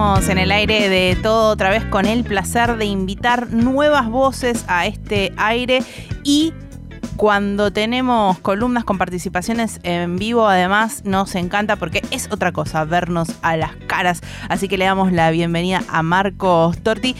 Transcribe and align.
En 0.00 0.38
el 0.38 0.50
aire 0.50 0.88
de 0.88 1.14
todo 1.22 1.50
otra 1.50 1.68
vez 1.68 1.84
con 1.84 2.06
el 2.06 2.24
placer 2.24 2.78
de 2.78 2.86
invitar 2.86 3.52
nuevas 3.52 4.08
voces 4.08 4.64
a 4.66 4.86
este 4.86 5.30
aire 5.36 5.82
y 6.24 6.54
cuando 7.16 7.70
tenemos 7.70 8.38
columnas 8.38 8.84
con 8.84 8.96
participaciones 8.96 9.78
en 9.82 10.16
vivo, 10.16 10.48
además 10.48 11.04
nos 11.04 11.34
encanta 11.34 11.76
porque 11.76 12.00
es 12.10 12.32
otra 12.32 12.50
cosa 12.50 12.82
vernos 12.86 13.28
a 13.42 13.58
las 13.58 13.76
caras. 13.88 14.22
Así 14.48 14.68
que 14.68 14.78
le 14.78 14.86
damos 14.86 15.12
la 15.12 15.30
bienvenida 15.32 15.82
a 15.90 16.02
Marcos 16.02 16.78
Torti 16.78 17.14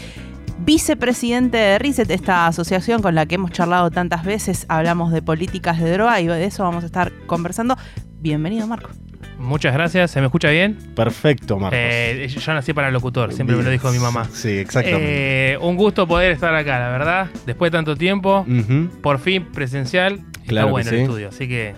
vicepresidente 0.57 1.57
de 1.57 1.77
RISET, 1.77 2.09
esta 2.09 2.47
asociación 2.47 3.03
con 3.03 3.13
la 3.13 3.27
que 3.27 3.35
hemos 3.35 3.51
charlado 3.51 3.91
tantas 3.91 4.25
veces, 4.25 4.65
hablamos 4.69 5.11
de 5.11 5.21
políticas 5.21 5.79
de 5.79 5.91
droga 5.91 6.19
y 6.19 6.25
de 6.25 6.45
eso 6.45 6.63
vamos 6.63 6.83
a 6.83 6.87
estar 6.87 7.11
conversando. 7.27 7.77
Bienvenido, 8.19 8.65
Marco. 8.65 8.89
Muchas 9.41 9.73
gracias, 9.73 10.11
¿se 10.11 10.19
me 10.19 10.27
escucha 10.27 10.49
bien? 10.49 10.77
Perfecto, 10.95 11.57
Marcos. 11.57 11.79
Eh, 11.81 12.27
yo 12.29 12.53
nací 12.53 12.73
para 12.73 12.91
locutor, 12.91 13.33
siempre 13.33 13.55
me 13.55 13.63
lo 13.63 13.69
dijo 13.69 13.91
mi 13.91 13.99
mamá. 13.99 14.25
Sí, 14.31 14.49
exactamente. 14.49 15.53
Eh, 15.53 15.57
un 15.57 15.75
gusto 15.75 16.07
poder 16.07 16.31
estar 16.31 16.53
acá, 16.53 16.79
la 16.79 16.89
verdad. 16.89 17.27
Después 17.45 17.71
de 17.71 17.77
tanto 17.77 17.95
tiempo, 17.95 18.45
por 19.01 19.19
fin 19.19 19.45
presencial. 19.45 20.21
Claro 20.47 20.67
está 20.67 20.71
bueno 20.71 20.89
el 20.89 20.95
estudio, 20.95 21.29
así 21.29 21.47
que 21.47 21.73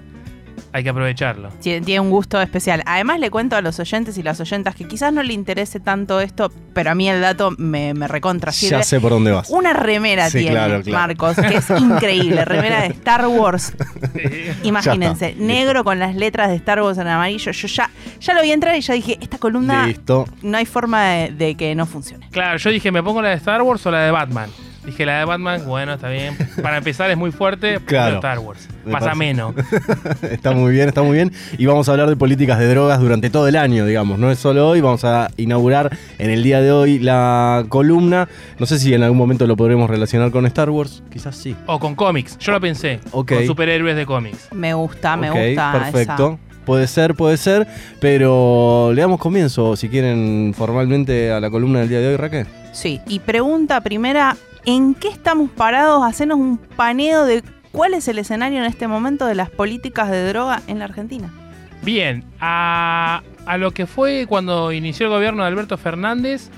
hay 0.73 0.83
que 0.83 0.89
aprovecharlo. 0.89 1.49
Tiene 1.61 1.99
un 1.99 2.09
gusto 2.09 2.41
especial. 2.41 2.81
Además 2.87 3.19
le 3.19 3.29
cuento 3.29 3.55
a 3.55 3.61
los 3.61 3.79
oyentes 3.79 4.17
y 4.17 4.23
las 4.23 4.39
oyentas 4.39 4.75
que 4.75 4.87
quizás 4.87 5.13
no 5.13 5.21
le 5.21 5.33
interese 5.33 5.79
tanto 5.79 6.19
esto, 6.19 6.51
pero 6.73 6.89
a 6.89 6.95
mí 6.95 7.07
el 7.07 7.21
dato 7.21 7.51
me, 7.57 7.93
me 7.93 8.07
recontra 8.07 8.51
Ya 8.51 8.81
sé 8.81 8.99
por 8.99 9.11
dónde 9.11 9.31
vas. 9.31 9.49
Una 9.51 9.73
remera 9.73 10.31
tiene 10.31 10.83
Marcos, 10.91 11.37
que 11.37 11.57
es 11.57 11.69
increíble. 11.69 12.43
remera 12.45 12.81
de 12.81 12.87
Star 12.87 13.27
Wars. 13.27 13.73
Imagínense, 14.63 15.35
negro 15.37 15.83
con 15.83 15.99
las 15.99 16.15
letras 16.15 16.49
de 16.49 16.55
Star 16.55 16.81
Wars 16.81 16.97
en 16.97 17.07
amarillo. 17.07 17.51
Yo 17.51 17.67
ya, 17.67 17.91
ya 18.19 18.33
lo 18.33 18.41
vi 18.41 18.51
entrar 18.51 18.75
y 18.75 18.81
ya 18.81 18.95
dije, 18.95 19.19
esta 19.21 19.37
columna 19.37 19.85
Listo. 19.85 20.25
no 20.41 20.57
hay 20.57 20.65
forma 20.65 21.03
de 21.03 21.55
que 21.55 21.75
no 21.75 21.85
funcione. 21.85 22.27
Claro, 22.31 22.57
yo 22.57 22.71
dije, 22.71 22.91
¿me 22.91 23.03
pongo 23.03 23.21
la 23.21 23.29
de 23.29 23.35
Star 23.35 23.61
Wars 23.61 23.85
o 23.85 23.91
la 23.91 24.01
de 24.01 24.11
Batman? 24.11 24.49
Dije 24.85 25.05
la 25.05 25.19
de 25.19 25.25
Batman, 25.25 25.61
bueno, 25.65 25.93
está 25.93 26.09
bien. 26.09 26.35
Para 26.61 26.77
empezar 26.77 27.09
es 27.09 27.17
muy 27.17 27.31
fuerte, 27.31 27.79
claro. 27.85 28.15
Star 28.15 28.39
Wars. 28.39 28.67
Más 28.85 29.03
ameno. 29.03 29.53
está 30.29 30.51
muy 30.51 30.73
bien, 30.73 30.89
está 30.89 31.01
muy 31.01 31.15
bien. 31.15 31.31
Y 31.57 31.65
vamos 31.65 31.87
a 31.87 31.93
hablar 31.93 32.09
de 32.09 32.17
políticas 32.17 32.59
de 32.59 32.67
drogas 32.67 32.99
durante 32.99 33.29
todo 33.29 33.47
el 33.47 33.55
año, 33.55 33.85
digamos. 33.85 34.19
No 34.19 34.29
es 34.29 34.39
solo 34.39 34.67
hoy, 34.67 34.81
vamos 34.81 35.05
a 35.05 35.29
inaugurar 35.37 35.97
en 36.17 36.29
el 36.29 36.43
día 36.43 36.61
de 36.61 36.71
hoy 36.71 36.99
la 36.99 37.65
columna. 37.69 38.27
No 38.59 38.65
sé 38.65 38.77
si 38.77 38.93
en 38.93 39.03
algún 39.03 39.17
momento 39.17 39.47
lo 39.47 39.55
podremos 39.55 39.89
relacionar 39.89 40.31
con 40.31 40.45
Star 40.47 40.69
Wars, 40.69 41.01
quizás 41.09 41.35
sí. 41.35 41.55
O 41.65 41.79
con 41.79 41.95
cómics, 41.95 42.37
yo 42.39 42.51
lo 42.51 42.59
pensé. 42.59 42.99
Con 43.11 43.45
superhéroes 43.47 43.95
de 43.95 44.05
cómics. 44.05 44.49
Me 44.51 44.73
gusta, 44.73 45.15
me 45.15 45.29
gusta. 45.29 45.71
Perfecto. 45.71 46.39
Puede 46.65 46.87
ser, 46.87 47.15
puede 47.15 47.37
ser, 47.37 47.67
pero 47.99 48.91
le 48.93 49.01
damos 49.01 49.19
comienzo, 49.19 49.75
si 49.75 49.89
quieren, 49.89 50.53
formalmente 50.55 51.31
a 51.31 51.41
la 51.41 51.49
columna 51.49 51.79
del 51.79 51.89
día 51.89 51.99
de 51.99 52.07
hoy, 52.07 52.15
Raquel. 52.15 52.47
Sí, 52.71 53.01
y 53.05 53.19
pregunta 53.19 53.81
primera, 53.81 54.37
¿en 54.65 54.95
qué 54.95 55.09
estamos 55.09 55.49
parados? 55.49 56.03
Hacenos 56.03 56.37
un 56.37 56.57
paneo 56.57 57.25
de 57.25 57.43
cuál 57.71 57.93
es 57.93 58.07
el 58.07 58.19
escenario 58.19 58.59
en 58.59 58.65
este 58.65 58.87
momento 58.87 59.25
de 59.25 59.35
las 59.35 59.49
políticas 59.49 60.09
de 60.09 60.27
droga 60.27 60.61
en 60.67 60.79
la 60.79 60.85
Argentina. 60.85 61.33
Bien, 61.81 62.23
a, 62.39 63.21
lo 63.57 63.71
que 63.71 63.85
fue 63.85 64.25
cuando 64.27 64.71
inició 64.71 65.07
el 65.07 65.11
gobierno 65.11 65.43
de 65.43 65.49
Alberto 65.49 65.77
Fernández, 65.77 66.49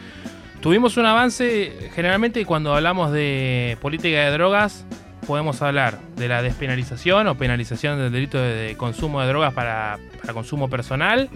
tuvimos 0.59 0.97
un 0.97 1.05
avance, 1.05 1.89
generalmente 1.95 2.45
cuando 2.45 2.75
hablamos 2.75 3.11
de 3.11 3.77
política 3.81 4.19
de 4.19 4.31
drogas, 4.31 4.85
podemos 5.25 5.63
hablar 5.63 5.97
de 6.15 6.27
la 6.27 6.43
despenalización 6.43 7.27
o 7.27 7.35
penalización 7.35 7.97
del 7.97 8.11
delito 8.11 8.37
de, 8.39 8.75
consumo 8.77 9.21
de 9.21 9.27
drogas 9.27 9.53
para, 9.53 9.97
consumo 10.31 10.69
personal 10.69 11.29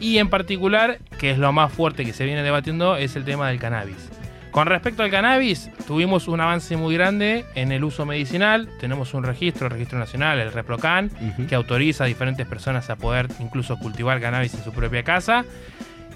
y 0.00 0.18
en 0.18 0.28
particular, 0.28 0.98
que 1.18 1.30
es 1.30 1.38
lo 1.38 1.52
más 1.52 1.72
fuerte 1.72 2.04
que 2.04 2.12
se 2.12 2.24
viene 2.24 2.42
debatiendo, 2.42 2.96
es 2.96 3.14
el 3.14 3.24
tema 3.24 3.48
del 3.48 3.60
cannabis. 3.60 4.19
Con 4.50 4.66
respecto 4.66 5.04
al 5.04 5.10
cannabis, 5.10 5.70
tuvimos 5.86 6.26
un 6.26 6.40
avance 6.40 6.76
muy 6.76 6.94
grande 6.94 7.44
en 7.54 7.70
el 7.70 7.84
uso 7.84 8.04
medicinal. 8.04 8.68
Tenemos 8.80 9.14
un 9.14 9.22
registro, 9.22 9.66
el 9.66 9.72
registro 9.72 9.98
nacional, 9.98 10.40
el 10.40 10.52
ReproCan, 10.52 11.10
que 11.48 11.54
autoriza 11.54 12.04
a 12.04 12.06
diferentes 12.08 12.46
personas 12.46 12.90
a 12.90 12.96
poder 12.96 13.28
incluso 13.38 13.78
cultivar 13.78 14.20
cannabis 14.20 14.54
en 14.54 14.64
su 14.64 14.72
propia 14.72 15.04
casa. 15.04 15.44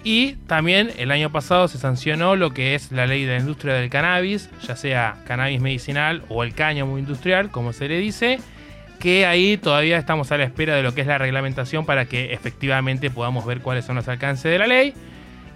Y 0.02 0.32
también 0.48 0.90
el 0.98 1.12
año 1.12 1.30
pasado 1.30 1.68
se 1.68 1.78
sancionó 1.78 2.34
lo 2.34 2.52
que 2.52 2.74
es 2.74 2.90
la 2.90 3.06
ley 3.06 3.24
de 3.24 3.34
la 3.34 3.40
industria 3.40 3.74
del 3.74 3.88
cannabis, 3.88 4.50
ya 4.66 4.74
sea 4.74 5.16
cannabis 5.26 5.60
medicinal 5.60 6.22
o 6.28 6.42
el 6.42 6.54
cáñamo 6.54 6.98
industrial, 6.98 7.50
como 7.50 7.72
se 7.72 7.88
le 7.88 7.98
dice, 7.98 8.40
que 8.98 9.26
ahí 9.26 9.56
todavía 9.56 9.96
estamos 9.96 10.32
a 10.32 10.38
la 10.38 10.44
espera 10.44 10.74
de 10.74 10.82
lo 10.82 10.92
que 10.92 11.02
es 11.02 11.06
la 11.06 11.18
reglamentación 11.18 11.86
para 11.86 12.04
que 12.04 12.34
efectivamente 12.34 13.10
podamos 13.10 13.46
ver 13.46 13.60
cuáles 13.60 13.84
son 13.84 13.96
los 13.96 14.08
alcances 14.08 14.50
de 14.50 14.58
la 14.58 14.66
ley. 14.66 14.92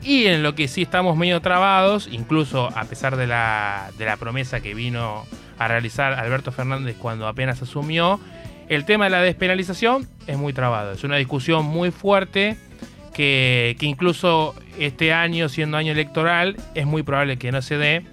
Y 0.02 0.26
en 0.26 0.42
lo 0.42 0.54
que 0.54 0.68
sí 0.68 0.82
estamos 0.82 1.16
medio 1.16 1.40
trabados, 1.40 2.08
incluso 2.10 2.68
a 2.76 2.84
pesar 2.84 3.16
de 3.16 3.26
la, 3.26 3.90
promesa 4.18 4.60
que 4.60 4.74
vino 4.74 5.26
a 5.58 5.68
realizar 5.68 6.14
Alberto 6.14 6.52
Fernández 6.52 6.96
cuando 6.98 7.26
apenas 7.26 7.60
asumió, 7.62 8.20
el 8.68 8.84
tema 8.84 9.04
de 9.04 9.10
la 9.10 9.22
despenalización 9.22 10.06
es 10.26 10.36
muy 10.38 10.52
trabado. 10.52 10.92
Es 10.92 11.04
una 11.04 11.16
discusión 11.16 11.64
muy 11.64 11.90
fuerte 11.90 12.56
que, 13.12 13.76
incluso 13.80 14.54
este 14.78 15.12
año, 15.12 15.48
siendo 15.48 15.76
año 15.76 15.92
electoral, 15.92 16.56
es 16.74 16.86
muy 16.86 17.02
probable 17.02 17.36
que 17.36 17.50
no 17.50 17.62
se 17.62 17.76
dé, 17.76 18.04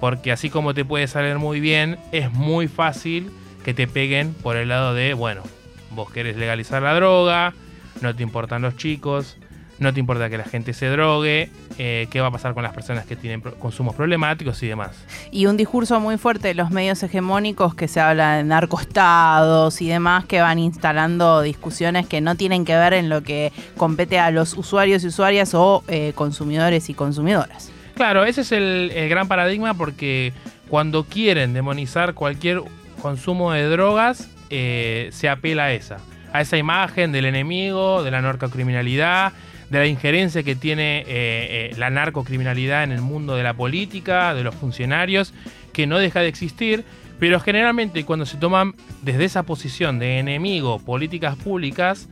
porque 0.00 0.32
así 0.32 0.48
como 0.48 0.72
te 0.72 0.84
puede 0.84 1.06
salir 1.06 1.36
muy 1.36 1.60
bien, 1.60 1.98
es 2.12 2.32
muy 2.32 2.66
fácil 2.66 3.30
que 3.64 3.74
te 3.74 3.86
peguen 3.86 4.32
por 4.32 4.56
el 4.56 4.68
lado 4.68 4.94
de, 4.94 5.12
bueno, 5.12 5.42
vos 5.90 6.10
querés 6.10 6.36
legalizar 6.36 6.82
la 6.82 6.94
droga, 6.94 7.52
no 8.00 8.14
te 8.14 8.22
importan 8.22 8.62
los 8.62 8.76
chicos, 8.76 9.36
no 9.78 9.92
te 9.92 10.00
importa 10.00 10.30
que 10.30 10.38
la 10.38 10.44
gente 10.44 10.72
se 10.72 10.86
drogue, 10.88 11.50
eh, 11.78 12.06
qué 12.10 12.20
va 12.20 12.28
a 12.28 12.30
pasar 12.30 12.54
con 12.54 12.62
las 12.62 12.72
personas 12.72 13.04
que 13.04 13.16
tienen 13.16 13.40
consumos 13.40 13.94
problemáticos 13.94 14.62
y 14.62 14.68
demás. 14.68 14.96
Y 15.30 15.46
un 15.46 15.56
discurso 15.56 16.00
muy 16.00 16.16
fuerte 16.16 16.48
de 16.48 16.54
los 16.54 16.70
medios 16.70 17.02
hegemónicos 17.02 17.74
que 17.74 17.88
se 17.88 18.00
habla 18.00 18.36
de 18.36 18.44
narcoestados 18.44 19.80
y 19.82 19.88
demás 19.88 20.24
que 20.24 20.40
van 20.40 20.58
instalando 20.58 21.42
discusiones 21.42 22.06
que 22.06 22.20
no 22.20 22.36
tienen 22.36 22.64
que 22.64 22.74
ver 22.74 22.94
en 22.94 23.08
lo 23.08 23.22
que 23.22 23.52
compete 23.76 24.18
a 24.18 24.30
los 24.30 24.56
usuarios 24.56 25.04
y 25.04 25.08
usuarias 25.08 25.54
o 25.54 25.84
eh, 25.88 26.12
consumidores 26.14 26.88
y 26.88 26.94
consumidoras. 26.94 27.70
Claro, 27.94 28.24
ese 28.24 28.42
es 28.42 28.52
el, 28.52 28.90
gran 29.08 29.28
paradigma 29.28 29.74
porque 29.74 30.32
cuando 30.68 31.04
quieren 31.04 31.54
demonizar 31.54 32.14
cualquier 32.14 32.62
consumo 33.00 33.52
de 33.52 33.68
drogas, 33.68 34.28
eh, 34.50 35.08
se 35.12 35.28
apela 35.28 35.64
a 35.64 35.72
esa, 35.72 35.98
a 36.32 36.40
esa 36.40 36.56
imagen 36.56 37.12
del 37.12 37.24
enemigo, 37.24 38.02
de 38.02 38.10
la 38.10 38.20
narcocriminalidad 38.20 39.32
de 39.70 39.78
la 39.78 39.86
injerencia 39.86 40.42
que 40.42 40.54
tiene 40.54 41.00
eh, 41.00 41.06
eh, 41.08 41.74
la 41.76 41.90
narcocriminalidad 41.90 42.84
en 42.84 42.92
el 42.92 43.00
mundo 43.00 43.34
de 43.34 43.42
la 43.42 43.54
política, 43.54 44.34
de 44.34 44.44
los 44.44 44.54
funcionarios, 44.54 45.34
que 45.72 45.86
no 45.86 45.98
deja 45.98 46.20
de 46.20 46.28
existir, 46.28 46.84
pero 47.18 47.40
generalmente 47.40 48.04
cuando 48.04 48.26
se 48.26 48.36
toman 48.36 48.74
desde 49.02 49.24
esa 49.24 49.42
posición 49.42 49.98
de 49.98 50.18
enemigo 50.18 50.78
políticas 50.78 51.36
públicas, 51.36 52.08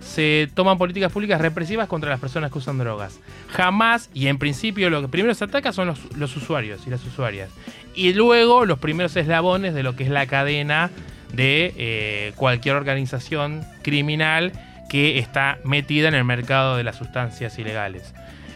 se 0.00 0.48
toman 0.54 0.78
políticas 0.78 1.10
públicas 1.10 1.40
represivas 1.40 1.88
contra 1.88 2.10
las 2.10 2.20
personas 2.20 2.52
que 2.52 2.58
usan 2.58 2.78
drogas. 2.78 3.18
Jamás, 3.48 4.08
y 4.14 4.28
en 4.28 4.38
principio 4.38 4.88
lo 4.90 5.02
que 5.02 5.08
primero 5.08 5.34
se 5.34 5.44
ataca 5.44 5.72
son 5.72 5.88
los, 6.16 6.36
usuarios 6.36 6.86
y 6.86 6.90
las 6.90 7.04
usuarias. 7.04 7.50
Y 7.94 8.12
luego 8.12 8.66
los 8.66 8.78
primeros 8.78 9.16
eslabones 9.16 9.74
de 9.74 9.82
lo 9.82 9.96
que 9.96 10.04
es 10.04 10.10
la 10.10 10.26
cadena 10.26 10.90
de 11.32 11.74
eh, 11.76 12.32
cualquier 12.36 12.76
organización 12.76 13.64
criminal 13.82 14.52
que 14.88 15.18
está 15.18 15.58
metida 15.64 16.08
en 16.08 16.14
el 16.14 16.24
mercado 16.24 16.76
de 16.76 16.84
las 16.84 16.96
sustancias 16.96 17.58
ilegales. 17.58 18.14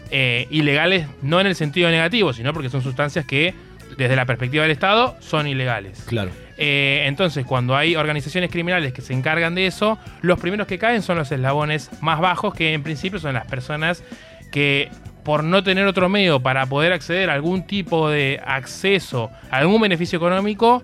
Eh, 0.09 0.47
ilegales 0.49 1.07
no 1.21 1.39
en 1.39 1.47
el 1.47 1.55
sentido 1.55 1.89
negativo, 1.89 2.33
sino 2.33 2.53
porque 2.53 2.69
son 2.69 2.81
sustancias 2.81 3.25
que 3.25 3.53
desde 3.97 4.15
la 4.15 4.25
perspectiva 4.25 4.63
del 4.63 4.71
Estado 4.71 5.15
son 5.19 5.47
ilegales. 5.47 6.03
Claro. 6.07 6.31
Eh, 6.57 7.03
entonces, 7.07 7.45
cuando 7.45 7.75
hay 7.75 7.95
organizaciones 7.95 8.51
criminales 8.51 8.93
que 8.93 9.01
se 9.01 9.13
encargan 9.13 9.55
de 9.55 9.67
eso, 9.67 9.97
los 10.21 10.39
primeros 10.39 10.67
que 10.67 10.77
caen 10.77 11.01
son 11.01 11.17
los 11.17 11.31
eslabones 11.31 11.89
más 12.01 12.19
bajos, 12.19 12.53
que 12.53 12.73
en 12.73 12.83
principio 12.83 13.19
son 13.19 13.33
las 13.33 13.45
personas 13.47 14.03
que 14.51 14.89
por 15.23 15.43
no 15.43 15.63
tener 15.63 15.85
otro 15.85 16.09
medio 16.09 16.39
para 16.41 16.65
poder 16.65 16.93
acceder 16.93 17.29
a 17.29 17.33
algún 17.33 17.65
tipo 17.65 18.09
de 18.09 18.41
acceso 18.45 19.31
a 19.49 19.57
algún 19.57 19.81
beneficio 19.81 20.17
económico, 20.17 20.83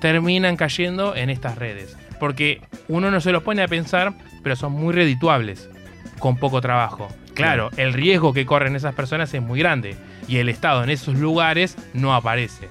terminan 0.00 0.56
cayendo 0.56 1.14
en 1.14 1.30
estas 1.30 1.56
redes 1.56 1.96
porque 2.22 2.60
uno 2.86 3.10
no 3.10 3.20
se 3.20 3.32
los 3.32 3.42
pone 3.42 3.64
a 3.64 3.66
pensar, 3.66 4.12
pero 4.44 4.54
son 4.54 4.70
muy 4.70 4.94
redituables 4.94 5.68
con 6.20 6.36
poco 6.36 6.60
trabajo. 6.60 7.08
Claro, 7.34 7.70
el 7.76 7.92
riesgo 7.92 8.32
que 8.32 8.46
corren 8.46 8.76
esas 8.76 8.94
personas 8.94 9.34
es 9.34 9.42
muy 9.42 9.58
grande 9.58 9.96
y 10.28 10.36
el 10.36 10.48
Estado 10.48 10.84
en 10.84 10.90
esos 10.90 11.16
lugares 11.16 11.76
no 11.94 12.14
aparece. 12.14 12.68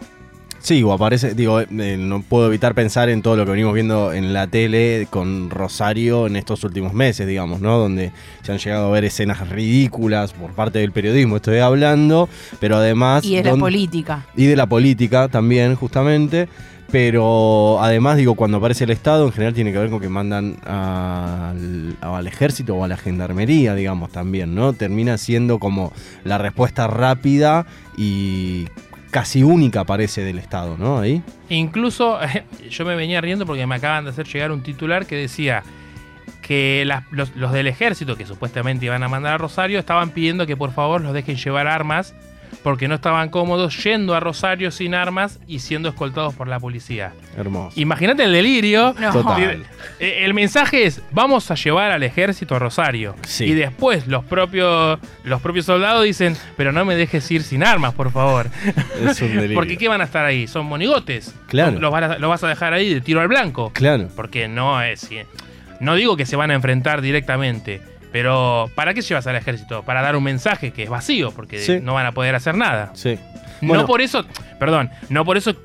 Sí, 0.60 0.82
o 0.84 0.94
aparece, 0.94 1.34
digo, 1.36 1.60
eh, 1.60 1.98
no 2.00 2.22
puedo 2.22 2.48
evitar 2.48 2.74
pensar 2.76 3.10
en 3.10 3.22
todo 3.22 3.36
lo 3.36 3.44
que 3.44 3.52
venimos 3.52 3.74
viendo 3.74 4.14
en 4.14 4.32
la 4.32 4.48
tele 4.48 5.08
con 5.10 5.50
Rosario 5.50 6.28
en 6.28 6.38
estos 6.38 6.64
últimos 6.64 6.94
meses, 6.94 7.28
digamos, 7.28 7.60
¿no? 7.60 7.78
Donde 7.78 8.14
se 8.44 8.54
han 8.54 8.58
llegado 8.58 8.88
a 8.88 8.92
ver 8.92 9.04
escenas 9.04 9.50
ridículas 9.50 10.32
por 10.32 10.52
parte 10.52 10.80
del 10.80 10.94
periodismo, 10.94 11.36
estoy 11.36 11.58
hablando, 11.58 12.30
pero 12.62 12.78
además... 12.78 13.26
Y 13.26 13.36
de 13.36 13.44
la 13.44 13.58
política. 13.58 14.26
Y 14.34 14.46
de 14.46 14.56
la 14.56 14.68
política 14.68 15.28
también, 15.28 15.76
justamente 15.76 16.48
Pero 16.92 17.82
además, 17.82 18.18
digo, 18.18 18.36
cuando 18.36 18.58
aparece 18.58 18.84
el 18.84 18.90
Estado, 18.90 19.26
en 19.26 19.32
general 19.32 19.54
tiene 19.54 19.72
que 19.72 19.78
ver 19.78 19.90
con 19.90 20.02
que 20.02 20.10
mandan 20.10 20.58
al, 20.66 21.96
al 22.02 22.28
ejército 22.28 22.76
o 22.76 22.84
a 22.84 22.88
la 22.90 22.98
gendarmería, 22.98 23.76
digamos, 23.76 24.12
también, 24.12 24.54
¿no? 24.56 24.74
Termina 24.74 25.18
siendo 25.18 25.58
como 25.58 25.94
la 26.26 26.38
respuesta 26.38 26.88
rápida 26.88 27.66
y 27.98 28.66
casi 29.10 29.44
única 29.44 29.86
parece 29.86 30.22
del 30.24 30.38
Estado, 30.38 30.78
¿no? 30.78 31.00
Ahí. 31.00 31.24
Incluso 31.50 32.20
yo 32.70 32.86
me 32.86 32.96
venía 32.96 33.22
riendo 33.22 33.46
porque 33.46 33.66
me 33.66 33.76
acaban 33.76 34.04
de 34.04 34.10
hacer 34.10 34.28
llegar 34.28 34.52
un 34.52 34.62
titular 34.62 35.06
que 35.06 35.16
decía 35.16 35.64
que 36.42 36.84
los, 37.12 37.36
los 37.36 37.54
del 37.54 37.68
ejército, 37.68 38.18
que 38.18 38.26
supuestamente 38.26 38.86
iban 38.86 39.04
a 39.04 39.08
mandar 39.08 39.36
a 39.36 39.38
Rosario, 39.38 39.80
estaban 39.80 40.10
pidiendo 40.10 40.46
que 40.46 40.58
por 40.58 40.74
favor 40.74 41.00
los 41.00 41.14
dejen 41.14 41.38
llevar 41.38 41.68
armas 41.68 42.14
porque 42.64 42.88
no 42.88 42.96
estaban 42.96 43.30
cómodos 43.30 43.84
yendo 43.84 44.14
a 44.14 44.20
Rosario 44.20 44.72
sin 44.72 44.94
armas 44.94 45.40
y 45.48 45.60
siendo 45.60 45.90
escoltados 45.90 46.34
por 46.36 46.48
la 46.48 46.60
policía. 46.60 47.14
Hermoso. 47.38 47.80
Imagínate 47.80 48.24
el 48.24 48.32
delirio. 48.34 48.96
No. 49.00 49.12
Total. 49.12 49.66
Eh, 50.00 50.24
El 50.26 50.34
mensaje 50.34 50.86
es, 50.86 51.02
vamos 51.12 51.50
a 51.52 51.56
llevar 51.56 51.92
al 51.92 52.04
ejército 52.04 52.56
a 52.56 52.60
Rosario. 52.60 53.16
Sí. 53.24 53.46
Y 53.46 53.54
después 53.54 54.08
los 54.08 54.24
propios, 54.26 55.00
los 55.24 55.42
propios 55.42 55.66
soldados 55.66 56.04
dicen, 56.04 56.38
pero 56.58 56.72
no 56.72 56.86
me 56.86 56.96
dejes 56.96 57.30
ir 57.32 57.44
sin 57.44 57.64
armas, 57.64 57.94
por 57.94 58.12
favor. 58.12 58.48
Es 59.02 59.22
un 59.22 59.36
delirio. 59.36 59.56
Porque 59.56 59.78
¿qué 59.78 59.88
van 59.88 60.02
a 60.02 60.04
estar 60.04 60.26
ahí? 60.26 60.48
Son 60.48 60.66
monigotes. 60.66 61.34
Claro. 61.48 61.80
Los 61.80 61.92
vas 61.92 62.04
a, 62.04 62.18
los 62.20 62.30
vas 62.30 62.44
a 62.44 62.48
dejar 62.48 62.74
ahí 62.74 62.94
de 62.94 63.02
tiro 63.02 63.22
al 63.22 63.28
blanco. 63.28 63.72
Claro. 63.74 64.08
Porque 64.16 64.48
no 64.48 64.82
es... 64.82 65.10
No 65.80 65.96
digo 65.96 66.16
que 66.16 66.28
se 66.28 66.36
van 66.36 66.52
a 66.52 66.54
enfrentar 66.54 67.02
directamente. 67.02 67.82
Pero 68.12 68.70
¿para 68.76 68.94
qué 68.94 69.02
llevas 69.02 69.26
al 69.28 69.36
ejército? 69.36 69.84
Para 69.84 70.02
dar 70.02 70.16
un 70.16 70.24
mensaje 70.24 70.72
que 70.72 70.84
es 70.84 70.90
vacío, 70.90 71.32
porque 71.32 71.60
Sí. 71.60 71.80
no 71.82 71.94
van 71.94 72.06
a 72.06 72.12
poder 72.12 72.36
hacer 72.36 72.56
nada. 72.56 72.92
Sí. 72.94 73.18
Bueno. 73.62 73.82
No 73.84 73.88
por 73.88 74.02
eso, 74.02 74.26
perdón, 74.60 74.90
no 75.10 75.24
por 75.24 75.38
eso 75.38 75.56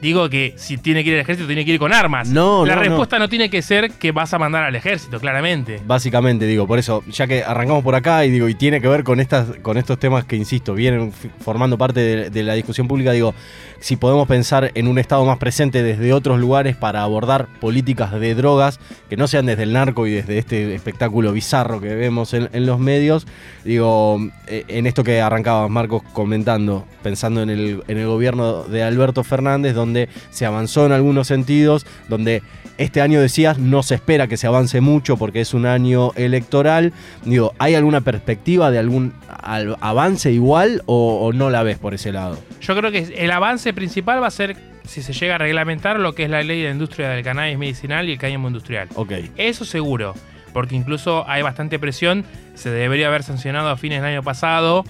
digo 0.00 0.28
que 0.28 0.54
si 0.56 0.78
tiene 0.78 1.02
que 1.02 1.10
ir 1.10 1.14
al 1.16 1.20
ejército 1.22 1.46
tiene 1.46 1.64
que 1.64 1.72
ir 1.72 1.78
con 1.78 1.92
armas. 1.92 2.28
No, 2.28 2.64
La 2.64 2.76
no, 2.76 2.82
respuesta 2.82 3.18
no. 3.18 3.28
tiene 3.28 3.50
que 3.50 3.62
ser 3.62 3.90
que 3.92 4.12
vas 4.12 4.32
a 4.34 4.38
mandar 4.38 4.64
al 4.64 4.74
ejército, 4.76 5.18
claramente. 5.20 5.80
Básicamente, 5.86 6.46
digo, 6.46 6.66
por 6.66 6.78
eso, 6.78 7.02
ya 7.10 7.26
que 7.26 7.42
arrancamos 7.44 7.82
por 7.82 7.94
acá 7.94 8.24
y 8.24 8.30
digo, 8.30 8.48
y 8.48 8.54
tiene 8.54 8.80
que 8.80 8.88
ver 8.88 9.04
con 9.04 9.20
estas, 9.20 9.48
con 9.62 9.76
estos 9.78 9.98
temas 9.98 10.24
que, 10.24 10.36
insisto, 10.36 10.74
vienen 10.74 11.12
formando 11.40 11.78
parte 11.78 12.00
de, 12.00 12.30
de 12.30 12.42
la 12.42 12.54
discusión 12.54 12.88
pública, 12.88 13.12
digo, 13.12 13.34
si 13.80 13.96
podemos 13.96 14.26
pensar 14.26 14.70
en 14.74 14.88
un 14.88 14.98
Estado 14.98 15.24
más 15.24 15.38
presente 15.38 15.82
desde 15.82 16.12
otros 16.12 16.38
lugares 16.40 16.76
para 16.76 17.02
abordar 17.02 17.46
políticas 17.60 18.12
de 18.18 18.34
drogas, 18.34 18.80
que 19.08 19.16
no 19.16 19.28
sean 19.28 19.46
desde 19.46 19.62
el 19.62 19.72
narco 19.72 20.06
y 20.06 20.12
desde 20.12 20.38
este 20.38 20.74
espectáculo 20.74 21.32
bizarro 21.32 21.80
que 21.80 21.94
vemos 21.94 22.34
en, 22.34 22.48
en 22.52 22.66
los 22.66 22.78
medios, 22.78 23.26
digo, 23.64 24.18
eh, 24.46 24.64
en 24.68 24.86
esto 24.86 25.04
que 25.04 25.20
arrancabas, 25.20 25.70
Marcos, 25.70 26.02
comentando, 26.12 26.84
pensando 27.02 27.42
en 27.42 27.50
el, 27.50 27.82
en 27.88 27.98
el 27.98 28.06
gobierno 28.06 28.64
de 28.64 28.82
Alberto 28.82 29.22
Fernández, 29.24 29.74
donde 29.74 29.87
se 30.30 30.46
avanzó 30.46 30.86
en 30.86 30.92
algunos 30.92 31.26
sentidos, 31.26 31.86
donde 32.08 32.42
este 32.78 33.00
año 33.00 33.20
decías 33.20 33.58
no 33.58 33.82
se 33.82 33.94
espera 33.96 34.26
que 34.28 34.36
se 34.36 34.46
avance 34.46 34.80
mucho 34.80 35.16
porque 35.16 35.40
es 35.40 35.54
un 35.54 35.66
año 35.66 36.12
electoral. 36.14 36.92
Digo, 37.24 37.52
¿hay 37.58 37.74
alguna 37.74 38.00
perspectiva 38.02 38.70
de 38.70 38.78
algún 38.78 39.12
al- 39.28 39.76
avance 39.80 40.30
igual 40.30 40.82
o, 40.86 41.20
o 41.26 41.32
no 41.32 41.50
la 41.50 41.62
ves 41.62 41.78
por 41.78 41.94
ese 41.94 42.12
lado? 42.12 42.38
Yo 42.60 42.76
creo 42.76 42.92
que 42.92 43.14
el 43.16 43.30
avance 43.30 43.72
principal 43.72 44.22
va 44.22 44.28
a 44.28 44.30
ser 44.30 44.56
si 44.84 45.02
se 45.02 45.12
llega 45.12 45.34
a 45.34 45.38
reglamentar 45.38 45.98
lo 46.00 46.14
que 46.14 46.24
es 46.24 46.30
la 46.30 46.42
ley 46.42 46.60
de 46.60 46.66
la 46.68 46.72
industria 46.72 47.08
del 47.10 47.22
cannabis 47.24 47.58
medicinal 47.58 48.08
y 48.08 48.12
el 48.12 48.18
cáñamo 48.18 48.48
industrial. 48.48 48.88
Ok. 48.94 49.12
Eso 49.36 49.64
seguro, 49.66 50.14
porque 50.54 50.76
incluso 50.76 51.28
hay 51.28 51.42
bastante 51.42 51.78
presión, 51.78 52.24
se 52.54 52.70
debería 52.70 53.08
haber 53.08 53.22
sancionado 53.22 53.68
a 53.68 53.76
fines 53.76 54.00
del 54.00 54.12
año 54.12 54.22
pasado. 54.22 54.84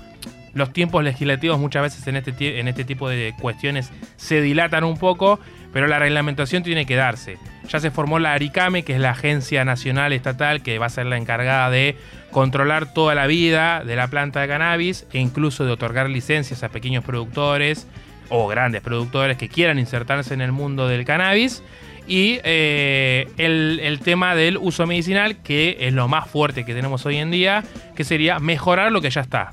Los 0.55 0.73
tiempos 0.73 1.05
legislativos 1.05 1.59
muchas 1.59 1.83
veces 1.83 2.07
en 2.07 2.17
este, 2.17 2.61
en 2.61 2.69
este 2.69 2.85
tipo 2.85 3.09
de 3.09 3.35
cuestiones 3.41 3.91
se 4.17 4.41
dilatan 4.41 4.85
un 4.85 4.97
poco, 4.97 5.39
pero 5.73 5.87
la 5.87 5.99
reglamentación 5.99 6.63
tiene 6.63 6.87
que 6.87 6.97
darse. 6.97 7.39
Ya 7.69 7.81
se 7.81 7.91
formó 7.91 8.19
la 8.19 8.33
ARICAME, 8.33 8.83
que 8.83 8.95
es 8.95 9.01
la 9.01 9.11
agencia 9.11 9.65
nacional 9.65 10.13
estatal 10.13 10.63
que 10.63 10.79
va 10.79 10.87
a 10.87 10.91
ser 10.91 11.07
la 11.07 11.17
encargada 11.17 11.71
de 11.71 11.97
controlar 12.31 12.93
toda 12.95 13.15
la 13.15 13.27
vida 13.27 13.85
de 13.85 13.97
la 13.97 14.09
planta 14.09 14.41
de 14.41 14.49
cannabis 14.49 15.07
e 15.13 15.19
incluso 15.19 15.65
de 15.65 15.73
otorgar 15.73 16.09
licencias 16.09 16.63
a 16.63 16.71
pequeños 16.71 17.05
productores 17.05 17.87
o 18.31 18.47
grandes 18.49 18.81
productores 18.81 19.37
que 19.37 19.49
quieran 19.49 19.79
insertarse 19.79 20.35
en 20.35 20.41
el 20.41 20.53
mundo 20.53 20.89
del 20.89 21.05
cannabis. 21.05 21.63
Y 22.07 22.41
eh, 22.43 23.29
el 23.37 24.01
tema 24.03 24.35
del 24.35 24.57
uso 24.57 24.87
medicinal, 24.87 25.37
que 25.43 25.77
es 25.81 25.93
lo 25.93 26.09
más 26.09 26.31
fuerte 26.31 26.65
que 26.65 26.73
tenemos 26.73 27.05
hoy 27.05 27.17
en 27.17 27.31
día, 27.31 27.63
que 27.95 28.03
sería 28.03 28.39
mejorar 28.39 28.93
lo 28.93 29.03
que 29.03 29.11
ya 29.11 29.21
está. 29.21 29.53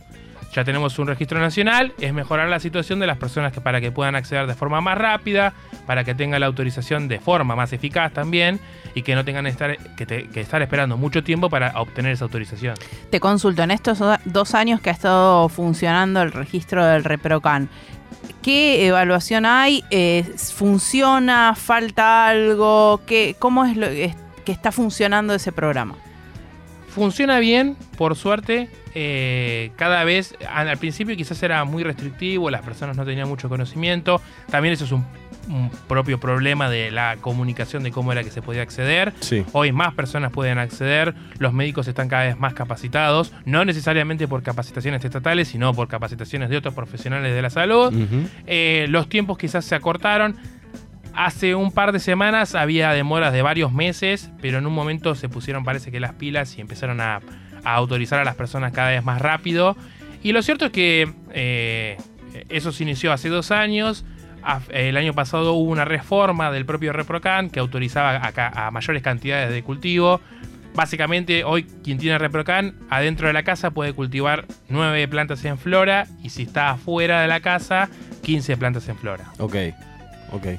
Ya 0.55 0.63
tenemos 0.63 0.97
un 0.99 1.07
registro 1.07 1.37
nacional, 1.37 1.93
es 1.99 2.13
mejorar 2.13 2.47
la 2.47 2.61
situación 2.61 2.97
de 3.01 3.07
las 3.07 3.17
personas 3.17 3.51
que 3.51 3.59
para 3.59 3.81
que 3.81 3.91
puedan 3.91 4.15
acceder 4.15 4.47
de 4.47 4.53
forma 4.55 4.79
más 4.79 4.97
rápida, 4.97 5.53
para 5.85 6.05
que 6.05 6.15
tengan 6.15 6.39
la 6.39 6.45
autorización 6.45 7.09
de 7.09 7.19
forma 7.19 7.57
más 7.57 7.73
eficaz 7.73 8.13
también 8.13 8.61
y 8.93 9.01
que 9.01 9.15
no 9.15 9.25
tengan 9.25 9.47
estar, 9.47 9.75
que, 9.97 10.05
te- 10.05 10.29
estar 10.39 10.61
esperando 10.61 10.95
mucho 10.95 11.25
tiempo 11.25 11.49
para 11.49 11.77
obtener 11.81 12.13
esa 12.13 12.23
autorización. 12.23 12.75
Te 13.09 13.19
consulto, 13.19 13.63
en 13.63 13.71
estos 13.71 13.99
do- 13.99 14.17
dos 14.23 14.55
años 14.55 14.79
que 14.79 14.89
ha 14.89 14.93
estado 14.93 15.49
funcionando 15.49 16.21
el 16.21 16.31
registro 16.31 16.85
del 16.85 17.03
ReproCan, 17.03 17.67
¿qué 18.41 18.87
evaluación 18.87 19.45
hay? 19.45 19.83
Eh, 19.91 20.23
¿Funciona? 20.37 21.53
¿Falta 21.55 22.27
algo? 22.29 23.01
¿Qué, 23.05 23.35
¿Cómo 23.39 23.65
es 23.65 23.75
lo 23.75 23.87
que 23.87 24.13
está 24.51 24.71
funcionando 24.71 25.33
ese 25.35 25.51
programa? 25.51 25.95
Funciona 26.95 27.39
bien, 27.39 27.75
por 27.97 28.15
suerte. 28.15 28.69
eh, 28.97 29.71
cada 29.75 30.05
vez, 30.05 30.33
al 30.49 30.77
principio 30.77 31.17
quizás 31.17 31.43
era 31.43 31.65
muy 31.65 31.83
restrictivo, 31.83 32.49
las 32.49 32.61
personas 32.61 32.95
no 32.95 33.03
tenían 33.05 33.27
mucho 33.27 33.49
conocimiento. 33.49 34.21
También 34.49 34.73
eso 34.73 34.85
es 34.85 34.93
un, 34.93 35.03
un 35.49 35.69
propio 35.89 36.17
problema 36.21 36.69
de 36.69 36.91
la 36.91 37.17
comunicación 37.19 37.83
de 37.83 37.91
cómo 37.91 38.13
era 38.13 38.23
que 38.23 38.31
se 38.31 38.41
podía 38.41 38.61
acceder. 38.61 39.11
Sí. 39.19 39.43
Hoy 39.51 39.73
más 39.73 39.93
personas 39.93 40.31
pueden 40.31 40.57
acceder, 40.57 41.13
los 41.37 41.51
médicos 41.51 41.89
están 41.89 42.07
cada 42.07 42.23
vez 42.23 42.39
más 42.39 42.53
capacitados, 42.53 43.33
no 43.43 43.65
necesariamente 43.65 44.29
por 44.29 44.41
capacitaciones 44.43 45.03
estatales, 45.03 45.49
sino 45.49 45.73
por 45.73 45.89
capacitaciones 45.89 46.49
de 46.49 46.55
otros 46.55 46.73
profesionales 46.73 47.35
de 47.35 47.41
la 47.41 47.49
salud. 47.49 47.93
Eh, 48.47 48.85
los 48.87 49.09
tiempos 49.09 49.37
quizás 49.37 49.65
se 49.65 49.75
acortaron. 49.75 50.37
Hace 51.15 51.55
un 51.55 51.71
par 51.71 51.93
de 51.93 51.99
semanas 51.99 52.55
había 52.55 52.91
demoras 52.91 53.31
de 53.31 53.41
varios 53.41 53.71
meses, 53.71 54.31
pero 54.41 54.57
en 54.57 54.67
un 54.67 54.73
momento 54.73 55.15
se 55.15 55.29
pusieron 55.29 55.63
parece 55.63 55.89
que 55.89 56.01
las 56.01 56.13
pilas 56.13 56.57
y 56.57 56.61
empezaron 56.61 56.99
a, 56.99 57.21
autorizar 57.63 58.19
a 58.19 58.25
las 58.25 58.35
personas 58.35 58.73
cada 58.73 58.89
vez 58.89 59.03
más 59.03 59.21
rápido. 59.21 59.75
Y 60.21 60.33
lo 60.33 60.43
cierto 60.43 60.65
es 60.65 60.71
que 60.71 61.11
eh, 61.31 61.97
eso 62.49 62.71
se 62.71 62.83
inició 62.83 63.11
hace 63.13 63.29
dos 63.29 63.51
años. 63.51 64.05
El 64.69 64.97
año 64.97 65.13
pasado 65.13 65.53
hubo 65.53 65.71
una 65.71 65.85
reforma 65.85 66.51
del 66.51 66.65
propio 66.65 66.93
ReproCan 66.93 67.49
que 67.49 67.59
autorizaba 67.59 68.21
a 68.35 68.71
mayores 68.71 69.01
cantidades 69.01 69.51
de 69.51 69.63
cultivo. 69.63 70.21
Básicamente, 70.75 71.45
hoy 71.45 71.63
quien 71.83 71.97
tiene 71.97 72.17
ReproCan 72.17 72.75
adentro 72.89 73.27
de 73.27 73.33
la 73.33 73.43
casa 73.43 73.71
puede 73.71 73.93
cultivar 73.93 74.45
9 74.67 75.07
plantas 75.07 75.43
en 75.45 75.57
flora 75.57 76.05
y 76.21 76.29
si 76.29 76.43
está 76.43 76.71
afuera 76.71 77.21
de 77.21 77.27
la 77.29 77.39
casa, 77.39 77.89
15 78.21 78.57
plantas 78.57 78.87
en 78.89 78.97
flora. 78.97 79.31
Ok. 79.39 79.55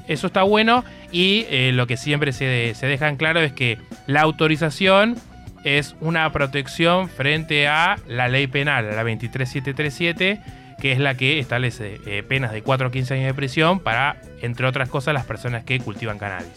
Eso 0.07 0.27
está 0.27 0.43
bueno 0.43 0.83
y 1.11 1.45
eh, 1.49 1.71
lo 1.73 1.85
que 1.87 1.97
siempre 1.97 2.31
se, 2.33 2.73
se 2.75 2.87
deja 2.87 3.07
en 3.09 3.15
claro 3.17 3.39
es 3.41 3.51
que 3.53 3.77
la 4.07 4.21
autorización 4.21 5.15
es 5.63 5.95
una 6.01 6.31
protección 6.31 7.09
frente 7.09 7.67
a 7.67 7.97
la 8.07 8.27
ley 8.27 8.47
penal, 8.47 8.85
la 8.95 9.03
23737, 9.03 10.39
que 10.79 10.91
es 10.91 10.99
la 10.99 11.15
que 11.15 11.39
establece 11.39 11.99
eh, 12.05 12.23
penas 12.27 12.51
de 12.51 12.61
4 12.61 12.87
a 12.87 12.91
15 12.91 13.13
años 13.15 13.25
de 13.27 13.33
prisión 13.33 13.79
para, 13.79 14.17
entre 14.41 14.65
otras 14.67 14.89
cosas, 14.89 15.13
las 15.13 15.25
personas 15.25 15.63
que 15.63 15.79
cultivan 15.79 16.17
cannabis. 16.19 16.47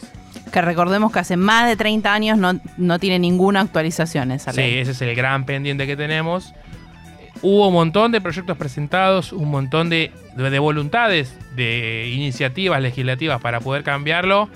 Que 0.51 0.61
recordemos 0.61 1.11
que 1.11 1.19
hace 1.19 1.37
más 1.37 1.67
de 1.67 1.75
30 1.75 2.13
años 2.13 2.37
no, 2.37 2.59
no 2.77 2.99
tiene 2.99 3.19
ninguna 3.19 3.61
actualización 3.61 4.31
esa 4.31 4.51
Sí, 4.51 4.57
ley. 4.61 4.77
ese 4.79 4.91
es 4.91 5.01
el 5.01 5.15
gran 5.15 5.45
pendiente 5.45 5.87
que 5.87 5.95
tenemos. 5.97 6.53
Hubo 7.43 7.67
un 7.69 7.73
montón 7.73 8.11
de 8.11 8.21
proyectos 8.21 8.55
presentados, 8.57 9.33
un 9.33 9.49
montón 9.49 9.89
de, 9.89 10.11
de- 10.35 10.49
de 10.49 10.59
voluntades, 10.59 11.35
de 11.55 12.11
iniciativas 12.13 12.81
legislativas 12.81 13.41
para 13.41 13.59
poder 13.59 13.83
cambiarlo. 13.83 14.47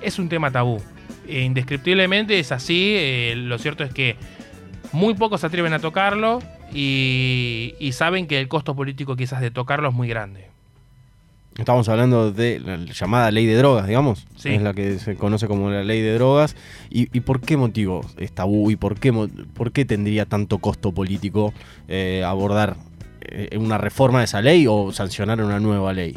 Es 0.00 0.18
un 0.18 0.28
tema 0.28 0.50
tabú. 0.50 0.82
E 1.28 1.42
indescriptiblemente 1.42 2.38
es 2.38 2.50
así. 2.52 2.94
eh, 2.96 3.34
lo 3.36 3.58
cierto 3.58 3.84
es 3.84 3.92
que 3.92 4.16
muy 4.92 5.14
pocos 5.14 5.42
se 5.42 5.46
atreven 5.48 5.72
a 5.74 5.78
tocarlo 5.78 6.40
y 6.72 7.90
saben 7.92 8.26
que 8.26 8.38
el 8.40 8.48
costo 8.48 8.74
político 8.74 9.16
quizás 9.16 9.40
de 9.40 9.50
tocarlo 9.50 9.88
es 9.88 9.94
muy 9.94 10.08
grande. 10.08 10.49
Estamos 11.58 11.88
hablando 11.88 12.32
de 12.32 12.60
la 12.60 12.76
llamada 12.76 13.30
ley 13.30 13.44
de 13.44 13.56
drogas, 13.56 13.86
digamos. 13.86 14.26
Sí. 14.36 14.50
Es 14.50 14.62
la 14.62 14.72
que 14.72 14.98
se 14.98 15.16
conoce 15.16 15.46
como 15.46 15.68
la 15.70 15.84
ley 15.84 16.00
de 16.00 16.14
drogas. 16.14 16.56
¿Y, 16.90 17.14
y 17.16 17.20
por 17.20 17.40
qué 17.40 17.56
motivo 17.56 18.00
es 18.16 18.32
tabú 18.32 18.70
y 18.70 18.76
por 18.76 18.98
qué, 18.98 19.12
por 19.12 19.72
qué 19.72 19.84
tendría 19.84 20.26
tanto 20.26 20.58
costo 20.58 20.92
político 20.92 21.52
eh, 21.88 22.22
abordar 22.24 22.76
eh, 23.20 23.58
una 23.58 23.78
reforma 23.78 24.20
de 24.20 24.24
esa 24.26 24.40
ley 24.40 24.66
o 24.68 24.92
sancionar 24.92 25.42
una 25.42 25.60
nueva 25.60 25.92
ley? 25.92 26.16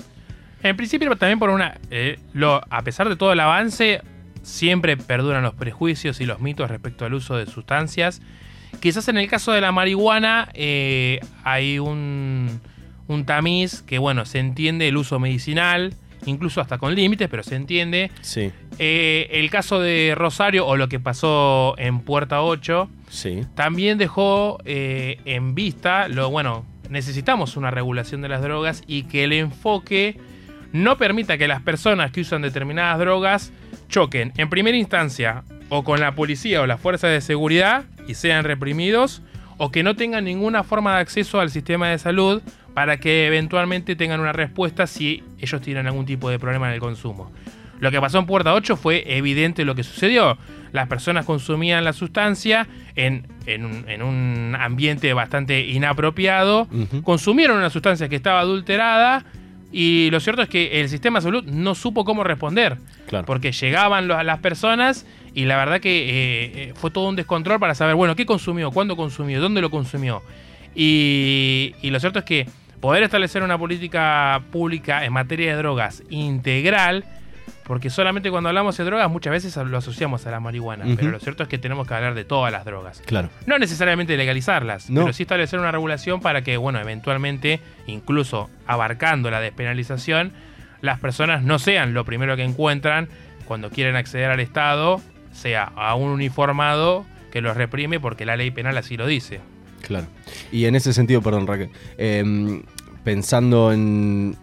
En 0.62 0.78
principio 0.78 1.14
también 1.18 1.40
por 1.40 1.50
una... 1.50 1.78
eh, 1.92 2.20
lo, 2.34 2.62
a 2.70 2.82
pesar 2.84 3.10
de 3.10 3.18
todo 3.18 3.34
el 3.34 3.40
avance, 3.42 4.02
siempre 4.44 4.96
perduran 4.96 5.44
los 5.44 5.56
prejuicios 5.56 6.22
y 6.22 6.26
los 6.26 6.40
mitos 6.40 6.70
respecto 6.70 7.04
al 7.04 7.14
uso 7.14 7.36
de 7.36 7.48
sustancias. 7.48 8.22
Quizás 8.80 9.08
en 9.10 9.18
el 9.18 9.28
caso 9.30 9.52
de 9.52 9.62
la 9.62 9.72
marihuana 9.72 10.50
eh, 10.54 11.20
hay 11.44 11.80
un, 11.80 12.62
un 13.08 13.26
tamiz 13.26 13.82
que, 13.82 13.98
bueno, 13.98 14.26
se 14.26 14.40
entiende 14.40 14.88
el 14.88 14.98
uso 14.98 15.20
medicinal 15.20 15.96
incluso 16.26 16.62
hasta 16.62 16.78
con 16.78 16.96
límites, 16.96 17.28
pero 17.30 17.44
se 17.44 17.56
entiende. 17.56 18.12
Sí, 18.22 18.52
Eh, 18.80 19.28
el 19.32 19.50
caso 19.52 19.80
de 19.80 20.14
Rosario 20.16 20.66
o 20.66 20.78
lo 20.78 20.90
que 20.90 21.00
pasó 21.00 21.76
en 21.78 22.00
Puerta 22.00 22.42
8 22.42 22.90
sí. 23.08 23.46
también 23.54 24.00
dejó 24.00 24.58
eh, 24.66 25.20
en 25.26 25.54
vista 25.54 26.08
lo 26.08 26.32
bueno, 26.32 26.66
necesitamos 26.90 27.56
una 27.56 27.70
regulación 27.70 28.22
de 28.22 28.30
las 28.30 28.42
drogas 28.42 28.82
y 28.88 29.04
que 29.04 29.26
el 29.26 29.34
enfoque 29.34 30.18
no 30.72 30.98
permita 30.98 31.38
que 31.38 31.48
las 31.48 31.62
personas 31.62 32.12
que 32.12 32.22
usan 32.22 32.42
determinadas 32.42 32.98
drogas 32.98 33.52
choquen 33.90 34.34
en 34.38 34.50
primera 34.50 34.76
instancia 34.76 35.44
o 35.70 35.84
con 35.84 36.00
la 36.00 36.14
policía 36.14 36.62
o 36.62 36.66
las 36.66 36.80
fuerzas 36.80 37.12
de 37.12 37.22
seguridad 37.22 37.84
y 38.08 38.16
sean 38.16 38.44
reprimidos 38.44 39.22
o 39.58 39.72
que 39.72 39.84
no 39.84 39.96
tengan 39.96 40.26
ninguna 40.26 40.64
forma 40.64 40.96
de 40.96 41.02
acceso 41.02 41.40
al 41.40 41.52
sistema 41.52 41.90
de 41.90 42.00
salud 42.00 42.42
para 42.74 42.98
que 42.98 43.28
eventualmente 43.28 43.96
tengan 43.96 44.20
una 44.20 44.32
respuesta 44.34 44.88
si 44.88 45.24
ellos 45.40 45.62
tienen 45.62 45.86
algún 45.88 46.06
tipo 46.06 46.30
de 46.30 46.40
problema 46.40 46.68
en 46.68 46.74
el 46.76 46.80
consumo. 46.80 47.32
Lo 47.80 47.92
que 47.92 48.00
pasó 48.00 48.18
en 48.20 48.26
Puerta 48.26 48.54
8 48.54 48.78
fue 48.78 49.04
evidente 49.18 49.66
lo 49.66 49.76
que 49.76 49.84
sucedió. 49.84 50.38
Las 50.72 50.88
personas 50.88 51.26
consumían 51.26 51.84
la 51.84 51.92
sustancia 51.94 52.68
en, 52.96 53.28
en 53.46 53.66
un, 53.66 53.90
en 53.90 54.02
un 54.02 54.56
ambiente 54.58 55.12
bastante 55.14 55.62
inapropiado, 55.68 56.68
consumieron 57.04 57.58
una 57.58 57.70
sustancia 57.70 58.08
que 58.10 58.16
estaba 58.16 58.40
adulterada 58.40 59.26
y 59.72 60.10
lo 60.12 60.20
cierto 60.20 60.42
es 60.44 60.50
que 60.50 60.82
el 60.82 60.90
sistema 60.90 61.20
de 61.20 61.24
salud 61.24 61.44
no 61.46 61.76
supo 61.76 62.06
cómo 62.06 62.24
responder. 62.24 62.78
Claro. 63.08 63.26
Porque 63.26 63.52
llegaban 63.52 64.08
los- 64.08 64.24
las 64.24 64.40
personas 64.40 65.06
y 65.36 65.46
la 65.46 65.58
verdad 65.58 65.82
que 65.82 66.04
eh, 66.10 66.52
eh, 66.70 66.74
fue 66.76 66.90
todo 66.92 67.10
un 67.10 67.16
descontrol 67.16 67.60
para 67.60 67.76
saber, 67.76 67.96
bueno, 67.96 68.16
qué 68.16 68.26
consumió, 68.26 68.72
cuándo 68.72 68.96
consumió, 68.96 69.42
dónde 69.42 69.62
lo 69.62 69.70
consumió. 69.70 70.22
Y, 70.76 71.74
y 71.82 71.90
lo 71.92 72.00
cierto 72.00 72.20
es 72.20 72.26
que 72.26 72.48
poder 72.84 73.04
establecer 73.04 73.42
una 73.44 73.58
política 73.58 74.42
pública 74.52 75.06
en 75.06 75.14
materia 75.14 75.52
de 75.52 75.58
drogas 75.58 76.04
integral, 76.10 77.06
porque 77.64 77.90
solamente 77.90 78.30
cuando 78.30 78.50
hablamos 78.50 78.76
de 78.76 78.84
drogas 78.84 79.10
muchas 79.10 79.32
veces 79.32 79.56
lo 79.56 79.78
asociamos 79.78 80.28
a 80.28 80.32
la 80.32 80.42
marihuana, 80.42 80.84
pero 80.98 81.10
lo 81.12 81.20
cierto 81.22 81.44
es 81.44 81.50
que 81.50 81.58
tenemos 81.58 81.88
que 81.88 81.94
hablar 81.94 82.14
de 82.14 82.26
todas 82.26 82.52
las 82.52 82.66
drogas. 82.66 83.02
Claro. 83.06 83.30
No 83.46 83.58
necesariamente 83.58 84.18
legalizarlas, 84.18 84.90
No. 84.90 85.04
pero 85.04 85.14
sí 85.14 85.24
establecer 85.24 85.60
una 85.60 85.72
regulación 85.72 86.20
para 86.20 86.42
que, 86.42 86.58
bueno, 86.58 86.78
eventualmente, 86.78 87.62
incluso 87.88 88.50
abarcando 88.68 89.32
la 89.32 89.40
despenalización, 89.40 90.34
las 90.82 91.00
personas 91.00 91.42
no 91.42 91.60
sean 91.60 91.94
lo 91.94 92.04
primero 92.04 92.36
que 92.36 92.44
encuentran 92.44 93.08
cuando 93.46 93.70
quieren 93.70 93.96
acceder 93.96 94.30
al 94.30 94.42
Estado, 94.42 95.00
sea 95.32 95.72
a 95.78 95.96
un 95.96 96.10
uniformado 96.10 97.06
que 97.32 97.40
los 97.40 97.56
reprime 97.56 98.02
porque 98.02 98.26
la 98.26 98.36
ley 98.36 98.52
penal 98.52 98.78
así 98.78 98.98
lo 98.98 99.08
dice. 99.08 99.40
Claro. 99.84 100.08
Y 100.52 100.66
en 100.66 100.76
ese 100.76 100.94
sentido, 100.94 101.22
perdón, 101.22 101.46
Raquel, 101.46 101.70
eh, 101.98 102.64
pensando 103.04 103.72
en, 103.72 104.36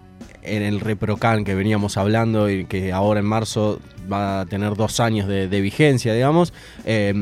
en 0.42 0.62
el 0.62 0.80
ReproCan 0.80 1.44
que 1.44 1.54
veníamos 1.54 1.97
hablando 1.97 2.50
y 2.50 2.64
que 2.66 2.92
ahora 2.92 3.20
en 3.20 3.26
marzo 3.26 3.80
va 4.11 4.40
a 4.40 4.47
tener 4.47 4.75
dos 4.75 5.00
años 5.00 5.28
de, 5.28 5.61
vigencia, 5.61 6.14
digamos, 6.14 6.52
eh, 6.85 7.12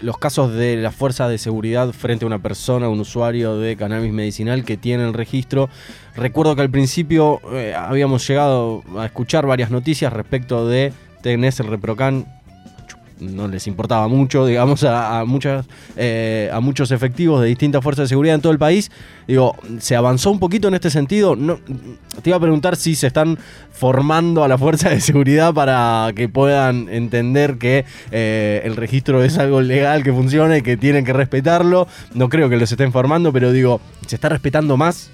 los 0.00 0.16
casos 0.16 0.54
de 0.54 0.76
la 0.76 0.92
fuerza 0.92 1.28
de 1.28 1.38
seguridad 1.38 1.92
frente 1.92 2.24
a 2.24 2.26
una 2.26 2.38
persona, 2.38 2.88
un 2.88 3.00
usuario 3.00 3.58
de 3.58 3.76
cannabis 3.76 4.12
medicinal 4.12 4.64
que 4.64 4.76
tiene 4.76 5.04
el 5.04 5.12
registro. 5.12 5.68
Recuerdo 6.16 6.56
que 6.56 6.62
al 6.62 6.70
principio 6.70 7.40
eh, 7.52 7.74
habíamos 7.76 8.26
llegado 8.26 8.82
a 8.96 9.06
escuchar 9.06 9.46
varias 9.46 9.70
noticias 9.70 10.12
respecto 10.12 10.66
de 10.66 10.92
tenés 11.22 11.60
el 11.60 11.66
ReproCan 11.66 12.26
no 13.20 13.48
les 13.48 13.66
importaba 13.66 14.08
mucho, 14.08 14.46
digamos, 14.46 14.84
a, 14.84 15.24
muchas, 15.24 15.66
eh, 15.96 16.50
a 16.52 16.60
muchos 16.60 16.90
efectivos 16.90 17.42
de 17.42 17.48
distintas 17.48 17.82
fuerzas 17.82 18.04
de 18.04 18.08
seguridad 18.08 18.34
en 18.34 18.40
todo 18.40 18.52
el 18.52 18.58
país. 18.58 18.90
Digo, 19.26 19.56
¿se 19.78 19.96
avanzó 19.96 20.30
un 20.30 20.38
poquito 20.38 20.68
en 20.68 20.74
este 20.74 20.90
sentido? 20.90 21.36
No, 21.36 21.58
te 22.22 22.30
iba 22.30 22.36
a 22.36 22.40
preguntar 22.40 22.76
si 22.76 22.94
se 22.94 23.06
están 23.06 23.38
formando 23.72 24.42
a 24.42 24.48
la 24.48 24.58
fuerza 24.58 24.90
de 24.90 25.00
seguridad 25.00 25.54
para 25.54 26.12
que 26.14 26.28
puedan 26.28 26.88
entender 26.88 27.58
que 27.58 27.84
eh, 28.10 28.62
el 28.64 28.76
registro 28.76 29.22
es 29.22 29.38
algo 29.38 29.60
legal, 29.60 30.02
que 30.02 30.12
funciona 30.12 30.58
y 30.58 30.62
que 30.62 30.76
tienen 30.76 31.04
que 31.04 31.12
respetarlo. 31.12 31.86
No 32.14 32.28
creo 32.28 32.48
que 32.48 32.56
los 32.56 32.70
estén 32.70 32.92
formando, 32.92 33.32
pero 33.32 33.52
digo, 33.52 33.80
¿se 34.06 34.16
está 34.16 34.28
respetando 34.28 34.76
más? 34.76 35.10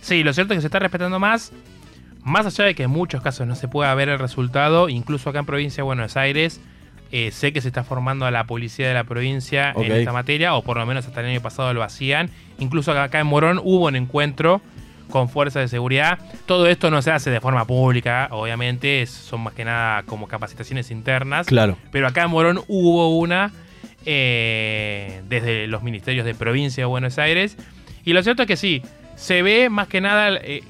Sí, 0.00 0.22
lo 0.22 0.32
cierto 0.32 0.54
es 0.54 0.58
que 0.58 0.62
se 0.62 0.66
está 0.68 0.78
respetando 0.78 1.18
más, 1.18 1.52
más 2.22 2.46
allá 2.46 2.64
de 2.64 2.74
que 2.74 2.84
en 2.84 2.90
muchos 2.90 3.22
casos 3.22 3.46
no 3.46 3.54
se 3.54 3.68
pueda 3.68 3.94
ver 3.94 4.08
el 4.08 4.18
resultado, 4.18 4.88
incluso 4.88 5.30
acá 5.30 5.40
en 5.40 5.46
provincia 5.46 5.76
de 5.78 5.82
Buenos 5.82 6.16
Aires, 6.16 6.60
eh, 7.12 7.30
sé 7.32 7.52
que 7.52 7.60
se 7.60 7.68
está 7.68 7.82
formando 7.84 8.24
a 8.26 8.30
la 8.30 8.44
policía 8.44 8.86
de 8.88 8.94
la 8.94 9.04
provincia 9.04 9.72
en 9.76 9.90
esta 9.92 10.12
materia, 10.12 10.54
o 10.54 10.62
por 10.62 10.76
lo 10.76 10.86
menos 10.86 11.06
hasta 11.06 11.20
el 11.20 11.26
año 11.26 11.40
pasado 11.40 11.72
lo 11.74 11.82
hacían. 11.82 12.30
Incluso 12.58 12.92
acá 12.92 13.20
en 13.20 13.26
Morón 13.26 13.60
hubo 13.62 13.86
un 13.86 13.96
encuentro 13.96 14.60
con 15.10 15.28
fuerzas 15.28 15.62
de 15.62 15.68
seguridad. 15.68 16.20
Todo 16.46 16.68
esto 16.68 16.88
no 16.90 17.02
se 17.02 17.10
hace 17.10 17.30
de 17.30 17.40
forma 17.40 17.64
pública, 17.66 18.28
obviamente, 18.30 19.02
es- 19.02 19.10
son 19.10 19.40
más 19.40 19.54
que 19.54 19.64
nada 19.64 20.04
como 20.04 20.28
capacitaciones 20.28 20.90
internas. 20.92 21.46
Claro. 21.48 21.76
Pero 21.90 22.06
acá 22.06 22.22
en 22.22 22.30
Morón 22.30 22.60
hubo 22.68 23.18
una 23.18 23.50
eh, 24.06 25.20
desde 25.28 25.66
los 25.66 25.82
ministerios 25.82 26.24
de 26.24 26.34
provincia 26.34 26.82
de 26.82 26.86
Buenos 26.86 27.18
Aires. 27.18 27.56
Y 28.04 28.12
lo 28.12 28.22
cierto 28.22 28.42
es 28.42 28.48
que 28.48 28.56
sí, 28.56 28.82
se 29.16 29.42
ve 29.42 29.68
más 29.68 29.88
que 29.88 30.00
nada, 30.00 30.38
eh, 30.42 30.62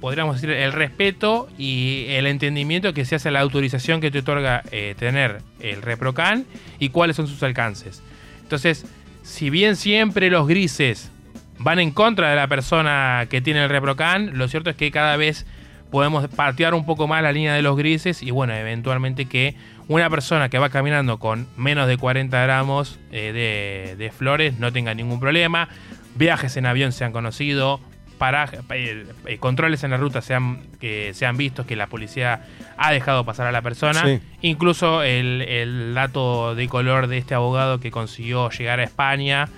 podríamos 0.00 0.36
decir, 0.36 0.50
el 0.50 0.72
respeto 0.72 1.48
y 1.58 2.06
el 2.08 2.26
entendimiento 2.26 2.92
que 2.92 3.04
se 3.04 3.16
hace 3.16 3.28
a 3.28 3.32
la 3.32 3.40
autorización 3.40 4.00
que 4.00 4.10
te 4.10 4.18
otorga 4.20 4.62
eh, 4.70 4.94
tener 4.98 5.40
el 5.60 5.82
ReproCan 5.82 6.44
y 6.78 6.90
cuáles 6.90 7.16
son 7.16 7.26
sus 7.26 7.42
alcances. 7.42 8.02
Entonces, 8.42 8.86
si 9.22 9.50
bien 9.50 9.76
siempre 9.76 10.30
los 10.30 10.46
grises 10.46 11.10
van 11.58 11.78
en 11.78 11.90
contra 11.90 12.30
de 12.30 12.36
la 12.36 12.46
persona 12.48 13.26
que 13.30 13.40
tiene 13.40 13.64
el 13.64 13.70
ReproCan, 13.70 14.38
lo 14.38 14.48
cierto 14.48 14.70
es 14.70 14.76
que 14.76 14.90
cada 14.90 15.16
vez 15.16 15.46
podemos 15.90 16.28
patear 16.28 16.74
un 16.74 16.84
poco 16.84 17.06
más 17.06 17.22
la 17.22 17.32
línea 17.32 17.54
de 17.54 17.62
los 17.62 17.76
grises 17.76 18.22
y 18.22 18.30
bueno, 18.30 18.54
eventualmente 18.54 19.26
que 19.26 19.54
una 19.88 20.10
persona 20.10 20.48
que 20.48 20.58
va 20.58 20.68
caminando 20.68 21.18
con 21.18 21.46
menos 21.56 21.88
de 21.88 21.96
40 21.96 22.42
gramos 22.42 22.98
eh, 23.12 23.32
de, 23.32 23.96
de 23.96 24.10
flores 24.10 24.58
no 24.58 24.72
tenga 24.72 24.94
ningún 24.94 25.20
problema, 25.20 25.68
viajes 26.16 26.56
en 26.56 26.66
avión 26.66 26.92
se 26.92 27.04
han 27.04 27.12
conocido, 27.12 27.80
paraje- 28.18 28.58
eh, 28.74 29.06
eh, 29.26 29.38
controles 29.38 29.82
en 29.84 29.90
la 29.90 29.96
ruta 29.96 30.20
se 30.22 30.34
han, 30.34 30.60
que 30.80 31.12
se 31.14 31.26
han 31.26 31.36
visto 31.36 31.66
que 31.66 31.76
la 31.76 31.86
policía 31.86 32.44
ha 32.76 32.92
dejado 32.92 33.24
pasar 33.24 33.46
a 33.46 33.52
la 33.52 33.62
persona, 33.62 34.02
Sí. 34.04 34.20
incluso 34.42 35.02
el, 35.02 35.42
el 35.42 35.94
dato 35.94 36.54
de 36.54 36.68
color 36.68 37.06
de 37.06 37.18
este 37.18 37.34
abogado 37.34 37.80
que 37.80 37.90
consiguió 37.90 38.50
llegar 38.50 38.80
a 38.80 38.84
España 38.84 39.48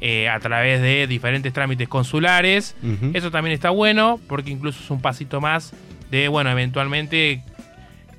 eh, 0.00 0.28
a 0.28 0.38
través 0.40 0.82
de 0.82 1.06
diferentes 1.06 1.52
trámites 1.52 1.88
consulares. 1.88 2.76
Eso 3.14 3.30
también 3.30 3.54
está 3.54 3.70
bueno 3.70 4.20
porque 4.28 4.50
incluso 4.50 4.82
es 4.82 4.90
un 4.90 5.00
pasito 5.00 5.40
más 5.40 5.72
de, 6.10 6.28
bueno, 6.28 6.50
eventualmente, 6.50 7.42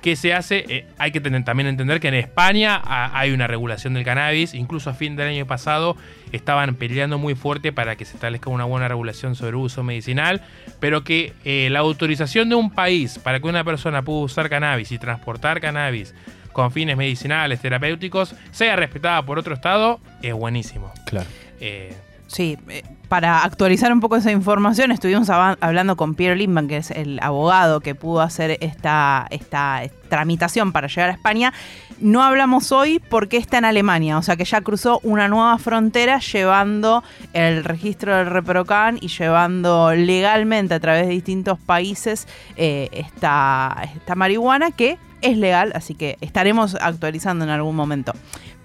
¿qué 0.08 0.16
se 0.16 0.34
hace? 0.34 0.64
Eh, 0.70 0.86
hay 0.98 1.12
que 1.12 1.20
tener- 1.20 1.44
también 1.44 1.68
entender 1.68 2.00
que 2.00 2.08
en 2.08 2.14
España 2.14 2.80
ah, 2.82 3.12
hay 3.14 3.32
una 3.32 3.46
regulación 3.46 3.94
del 3.94 4.06
cannabis. 4.06 4.54
Incluso 4.54 4.90
a 4.90 4.94
fin 4.94 5.18
del 5.18 5.28
año 5.28 5.46
pasado 5.46 5.98
estaban 6.32 6.76
peleando 6.76 7.18
muy 7.18 7.36
fuerte 7.36 7.74
para 7.74 7.98
que 7.98 8.06
se 8.06 8.14
establezca 8.16 8.50
una 8.50 8.64
buena 8.64 8.88
regulación 8.88 9.36
sobre 9.36 9.58
uso 9.58 9.84
medicinal, 9.84 10.42
pero 10.80 11.04
que 11.04 11.34
eh, 11.44 11.68
la 11.72 11.80
autorización 11.80 12.48
de 12.48 12.56
un 12.56 12.72
país 12.72 13.20
para 13.20 13.42
que 13.42 13.48
una 13.48 13.66
persona 13.66 14.02
pueda 14.02 14.20
usar 14.20 14.50
cannabis 14.50 14.94
y 14.94 14.98
transportar 14.98 15.60
cannabis 15.60 16.16
con 16.54 16.72
fines 16.72 16.96
medicinales, 16.96 17.60
terapéuticos, 17.60 18.34
sea 18.52 18.78
respetada 18.78 19.22
por 19.26 19.38
otro 19.40 19.56
estado, 19.56 20.00
es 20.22 20.34
buenísimo. 20.34 20.94
Claro. 21.06 21.28
Eh, 21.60 21.94
Sí, 22.28 22.58
eh, 22.68 22.84
para 23.08 23.44
actualizar 23.44 23.92
un 23.94 24.02
poco 24.02 24.18
esa 24.18 24.32
información, 24.32 24.92
estuvimos 24.92 25.30
hablando 25.30 25.96
con 25.96 26.14
Pierre 26.14 26.36
Lindman, 26.36 26.68
que 26.68 26.78
es 26.78 26.92
el 26.92 27.20
abogado 27.22 27.80
que 27.80 27.96
pudo 27.96 28.20
hacer 28.20 28.58
esta, 28.60 29.28
esta 29.30 29.84
tramitación 30.10 30.74
para 30.74 30.88
llegar 30.88 31.10
a 31.10 31.14
España. 31.14 31.54
No 32.00 32.22
hablamos 32.22 32.72
hoy 32.74 33.00
porque 33.00 33.38
está 33.38 33.60
en 33.60 33.66
Alemania, 33.66 34.18
o 34.18 34.22
sea 34.22 34.36
que 34.36 34.44
ya 34.44 34.60
cruzó 34.62 35.00
una 35.04 35.30
nueva 35.30 35.58
frontera 35.58 36.20
llevando 36.20 37.02
el 37.32 37.64
registro 37.64 38.16
del 38.16 38.28
Reprocan 38.28 38.98
y 39.00 39.08
llevando 39.08 39.94
legalmente 39.96 40.74
a 40.74 40.80
través 40.80 41.08
de 41.08 41.14
distintos 41.14 41.60
países 41.60 42.28
eh, 42.58 42.90
esta, 42.92 43.76
esta 43.96 44.16
marihuana 44.16 44.72
que 44.72 44.98
es 45.22 45.38
legal, 45.38 45.72
así 45.76 45.96
que 45.96 46.18
estaremos 46.22 46.76
actualizando 46.76 47.46
en 47.46 47.52
algún 47.52 47.76
momento. 47.76 48.14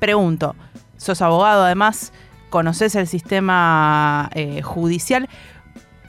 Pregunto, 0.00 0.56
sos 0.96 1.22
abogado 1.22 1.64
además, 1.64 2.12
conoces 2.52 2.94
el 2.94 3.08
sistema 3.08 4.30
eh, 4.34 4.60
judicial. 4.62 5.28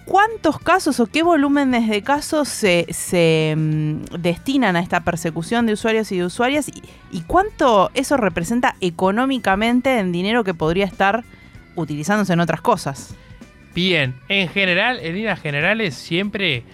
¿Cuántos 0.06 0.60
casos 0.60 1.00
o 1.00 1.08
qué 1.08 1.24
volúmenes 1.24 1.88
de 1.88 2.04
casos 2.04 2.50
se, 2.50 2.86
se, 2.90 3.56
mm, 3.58 4.20
destinan 4.20 4.76
a 4.76 4.82
esta 4.82 5.00
persecución 5.00 5.66
de 5.66 5.74
usuarios 5.74 6.12
y 6.12 6.18
de 6.18 6.26
usuarias? 6.26 6.70
¿Y, 7.12 7.22
cuánto 7.22 7.90
eso 7.94 8.18
representa 8.18 8.76
económicamente 8.82 9.98
en 9.98 10.12
dinero 10.12 10.44
que 10.44 10.54
podría 10.54 10.86
estar 10.86 11.24
utilizándose 11.76 12.34
en 12.34 12.42
otras 12.42 12.60
cosas? 12.60 13.16
Bien, 13.74 14.14
en 14.28 14.50
general, 14.50 15.00
en 15.00 15.16
líneas 15.16 15.40
generales, 15.40 15.96
siempre 15.96 16.66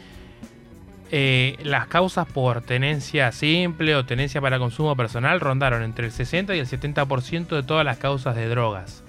eh, 1.11 1.57
las 1.61 1.85
causas 1.85 2.25
por 2.25 2.61
tenencia 2.61 3.31
simple 3.31 3.95
o 3.95 4.05
tenencia 4.05 4.41
para 4.41 4.57
consumo 4.57 4.95
personal 4.95 5.39
rondaron 5.39 5.83
entre 5.83 6.07
el 6.07 6.11
60 6.11 6.55
y 6.55 6.59
el 6.59 6.67
70% 6.67 7.47
de 7.49 7.61
todas 7.61 7.85
las 7.85 7.99
causas 7.99 8.35
de 8.35 8.49
drogas. 8.49 9.03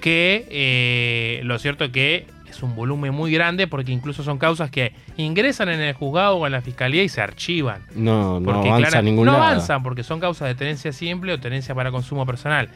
Que 0.00 0.46
eh, 0.50 1.40
lo 1.44 1.58
cierto 1.58 1.90
que 1.90 2.26
es 2.48 2.62
un 2.62 2.74
volumen 2.74 3.12
muy 3.12 3.32
grande 3.32 3.66
porque 3.66 3.92
incluso 3.92 4.22
son 4.22 4.38
causas 4.38 4.70
que 4.70 4.92
ingresan 5.16 5.68
en 5.68 5.80
el 5.80 5.92
juzgado 5.92 6.36
o 6.36 6.46
en 6.46 6.52
la 6.52 6.60
fiscalía 6.62 7.02
y 7.02 7.08
se 7.08 7.20
archivan. 7.20 7.82
No, 7.94 8.40
no 8.40 8.52
Porque, 8.52 8.68
avanza 8.70 8.88
clara- 8.90 9.02
ningún 9.02 9.26
no 9.26 9.32
lado. 9.32 9.44
avanzan 9.44 9.82
porque 9.82 10.02
son 10.02 10.18
causas 10.20 10.48
de 10.48 10.54
tenencia 10.54 10.92
simple 10.92 11.32
o 11.34 11.40
tenencia 11.40 11.74
para 11.74 11.90
consumo 11.90 12.24
personal. 12.26 12.68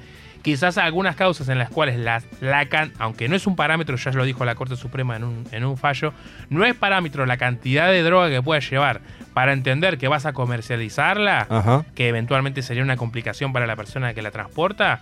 Quizás 0.42 0.76
algunas 0.76 1.14
causas 1.14 1.48
en 1.48 1.58
las 1.58 1.70
cuales 1.70 1.96
la, 1.96 2.20
la 2.40 2.66
can- 2.66 2.92
aunque 2.98 3.28
no 3.28 3.36
es 3.36 3.46
un 3.46 3.54
parámetro, 3.54 3.96
ya 3.96 4.10
lo 4.10 4.24
dijo 4.24 4.44
la 4.44 4.56
Corte 4.56 4.74
Suprema 4.74 5.14
en 5.16 5.22
un, 5.22 5.44
en 5.52 5.64
un 5.64 5.76
fallo, 5.76 6.12
no 6.50 6.64
es 6.64 6.74
parámetro 6.74 7.24
la 7.26 7.36
cantidad 7.36 7.88
de 7.92 8.02
droga 8.02 8.28
que 8.28 8.42
puedas 8.42 8.68
llevar 8.68 9.00
para 9.34 9.52
entender 9.52 9.98
que 9.98 10.08
vas 10.08 10.26
a 10.26 10.32
comercializarla, 10.32 11.46
Ajá. 11.48 11.84
que 11.94 12.08
eventualmente 12.08 12.62
sería 12.62 12.82
una 12.82 12.96
complicación 12.96 13.52
para 13.52 13.66
la 13.68 13.76
persona 13.76 14.14
que 14.14 14.22
la 14.22 14.32
transporta, 14.32 15.00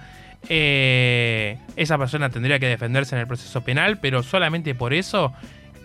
eh, 0.49 1.59
esa 1.77 1.99
persona 1.99 2.31
tendría 2.31 2.59
que 2.59 2.67
defenderse 2.67 3.15
en 3.15 3.21
el 3.21 3.27
proceso 3.27 3.63
penal, 3.63 3.99
pero 4.01 4.23
solamente 4.23 4.75
por 4.75 4.93
eso 4.95 5.33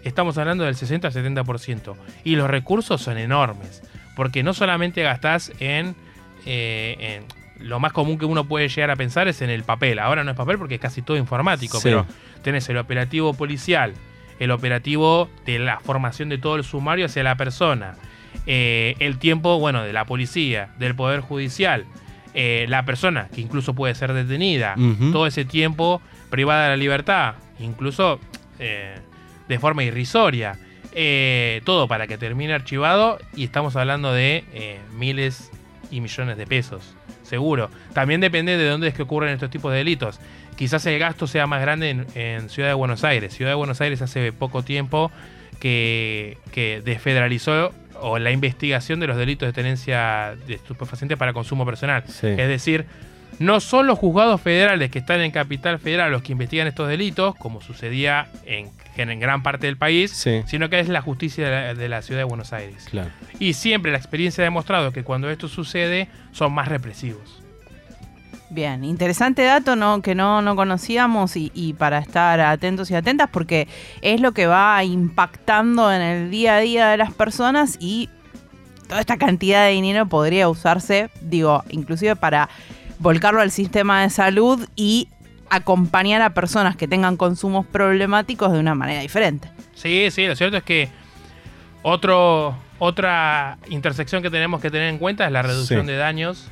estamos 0.04 0.38
hablando 0.38 0.64
del 0.64 0.76
60 0.76 1.08
al 1.08 1.14
70%. 1.14 1.96
Y 2.24 2.36
los 2.36 2.50
recursos 2.50 3.02
son 3.02 3.18
enormes, 3.18 3.82
porque 4.16 4.44
no 4.44 4.54
solamente 4.54 5.02
gastás 5.04 5.52
en, 5.60 5.96
eh, 6.46 6.96
en- 7.00 7.46
Lo 7.58 7.80
más 7.80 7.94
común 7.94 8.18
que 8.20 8.26
uno 8.26 8.44
puede 8.50 8.68
llegar 8.68 8.92
a 8.92 8.98
pensar 8.98 9.30
es 9.30 9.42
en 9.42 9.50
el 9.50 9.64
papel. 9.64 9.98
Ahora 10.00 10.26
no 10.26 10.32
es 10.32 10.36
papel 10.36 10.58
porque 10.58 10.76
es 10.76 10.82
casi 10.82 11.02
todo 11.02 11.16
informático, 11.16 11.78
Sí. 11.78 11.84
pero 11.86 12.06
tenés 12.44 12.68
el 12.68 12.76
operativo 12.78 13.34
policial, 13.34 13.94
el 14.40 14.52
operativo 14.52 15.30
de 15.46 15.60
la 15.60 15.80
formación 15.80 16.28
de 16.28 16.38
todo 16.38 16.58
el 16.58 16.66
sumario 16.66 17.06
hacia 17.06 17.24
la 17.24 17.38
persona, 17.38 17.96
eh, 18.46 18.96
el 19.00 19.20
tiempo, 19.20 19.58
bueno, 19.58 19.84
de 19.84 19.94
la 19.94 20.04
policía, 20.04 20.68
del 20.80 20.96
Poder 20.96 21.22
Judicial, 21.22 21.86
eh, 22.38 22.66
la 22.68 22.84
persona 22.84 23.30
que 23.34 23.40
incluso 23.40 23.74
puede 23.74 23.96
ser 23.96 24.12
detenida, 24.12 24.76
todo 25.14 25.26
ese 25.26 25.46
tiempo 25.46 26.02
privada 26.30 26.66
de 26.66 26.70
la 26.72 26.76
libertad, 26.76 27.36
incluso 27.60 28.20
eh, 28.60 28.96
de 29.48 29.58
forma 29.58 29.86
irrisoria, 29.86 30.60
eh, 30.92 31.62
todo 31.64 31.88
para 31.88 32.08
que 32.08 32.18
termine 32.18 32.54
archivado 32.54 33.20
y 33.38 33.46
estamos 33.46 33.78
hablando 33.78 34.12
de 34.12 34.44
miles 34.98 35.50
y 35.92 36.02
millones 36.02 36.36
de 36.36 36.46
pesos, 36.46 36.94
seguro. 37.24 37.70
También 37.94 38.20
depende 38.20 38.58
de 38.58 38.68
dónde 38.68 38.90
es 38.90 38.94
que 38.94 39.04
ocurren 39.04 39.34
estos 39.34 39.50
tipos 39.50 39.72
de 39.72 39.78
delitos. 39.78 40.20
Quizás 40.58 40.86
el 40.88 41.00
gasto 41.00 41.28
sea 41.28 41.48
más 41.48 41.62
grande 41.62 41.90
en, 41.90 42.06
en 42.16 42.50
Ciudad 42.50 42.68
de 42.68 42.76
Buenos 42.76 43.06
Aires. 43.06 43.34
Ciudad 43.34 43.52
de 43.52 43.56
Buenos 43.56 43.80
Aires 43.80 44.02
hace 44.02 44.34
poco 44.34 44.62
tiempo 44.62 45.10
que, 45.62 46.38
que 46.52 46.82
desfederalizó 46.84 47.72
o 48.02 48.20
la 48.20 48.32
investigación 48.32 49.00
de 49.00 49.08
los 49.08 49.18
delitos 49.18 49.48
de 49.48 49.54
tenencia 49.54 50.36
de 50.48 50.54
estupefacientes 50.56 51.18
para 51.18 51.34
consumo 51.34 51.66
personal. 51.66 52.04
Sí. 52.08 52.28
Es 52.28 52.48
decir, 52.48 52.86
no 53.40 53.60
son 53.60 53.86
los 53.88 54.00
juzgados 54.00 54.40
federales 54.40 54.90
que 54.92 55.00
están 55.00 55.20
en 55.22 55.32
Capital 55.32 55.78
Federal 55.80 56.10
los 56.12 56.22
que 56.22 56.32
investigan 56.32 56.68
estos 56.68 56.88
delitos, 56.88 57.36
como 57.36 57.62
sucedía 57.62 58.28
en, 58.46 58.70
en 58.96 59.20
gran 59.20 59.44
parte 59.44 59.68
del 59.68 59.76
país, 59.78 60.12
Sí. 60.12 60.42
sino 60.48 60.70
que 60.70 60.80
es 60.80 60.88
la 60.88 61.02
justicia 61.02 61.46
de 61.46 61.52
la, 61.52 61.74
de 61.74 61.90
la 61.90 62.02
ciudad 62.02 62.22
de 62.22 62.26
Buenos 62.26 62.54
Aires. 62.54 62.88
Claro. 62.90 63.10
Y 63.40 63.54
siempre 63.54 63.92
la 63.92 63.98
experiencia 63.98 64.42
ha 64.42 64.46
demostrado 64.46 64.92
que 64.94 65.04
cuando 65.04 65.30
esto 65.30 65.48
sucede 65.50 66.08
son 66.32 66.54
más 66.54 66.70
represivos. 66.70 67.42
Bien, 68.56 68.86
interesante 68.86 69.44
dato 69.44 69.76
¿no? 69.76 70.02
que 70.02 70.16
no, 70.16 70.42
no 70.42 70.56
conocíamos 70.56 71.34
y, 71.36 71.76
para 71.78 71.98
estar 72.00 72.40
atentos 72.40 72.90
y 72.90 72.96
atentas 72.96 73.30
porque 73.30 73.68
es 74.02 74.22
lo 74.22 74.32
que 74.32 74.48
va 74.48 74.82
impactando 74.82 75.92
en 75.92 76.02
el 76.02 76.32
día 76.32 76.56
a 76.56 76.60
día 76.62 76.88
de 76.88 76.96
las 76.96 77.14
personas 77.14 77.76
y 77.82 78.10
toda 78.88 79.02
esta 79.02 79.18
cantidad 79.18 79.66
de 79.66 79.74
dinero 79.74 80.06
podría 80.06 80.48
usarse, 80.48 81.10
digo, 81.20 81.66
inclusive 81.70 82.16
para 82.16 82.48
volcarlo 83.00 83.42
al 83.42 83.52
sistema 83.52 84.04
de 84.04 84.10
salud 84.10 84.66
y 84.78 85.10
acompañar 85.50 86.22
a 86.22 86.34
personas 86.34 86.78
que 86.78 86.88
tengan 86.88 87.18
consumos 87.18 87.66
problemáticos 87.66 88.54
de 88.54 88.60
una 88.60 88.74
manera 88.74 89.02
diferente. 89.02 89.50
Sí, 89.74 90.08
sí, 90.12 90.28
lo 90.28 90.36
cierto 90.38 90.56
es 90.56 90.64
que 90.64 90.88
otro, 91.84 92.56
otra 92.80 93.58
intersección 93.70 94.22
que 94.22 94.30
tenemos 94.30 94.62
que 94.62 94.70
tener 94.70 94.90
en 94.90 94.98
cuenta 94.98 95.26
es 95.26 95.32
la 95.32 95.42
reducción 95.42 95.82
Sí. 95.82 95.88
de 95.88 95.98
daños. 95.98 96.52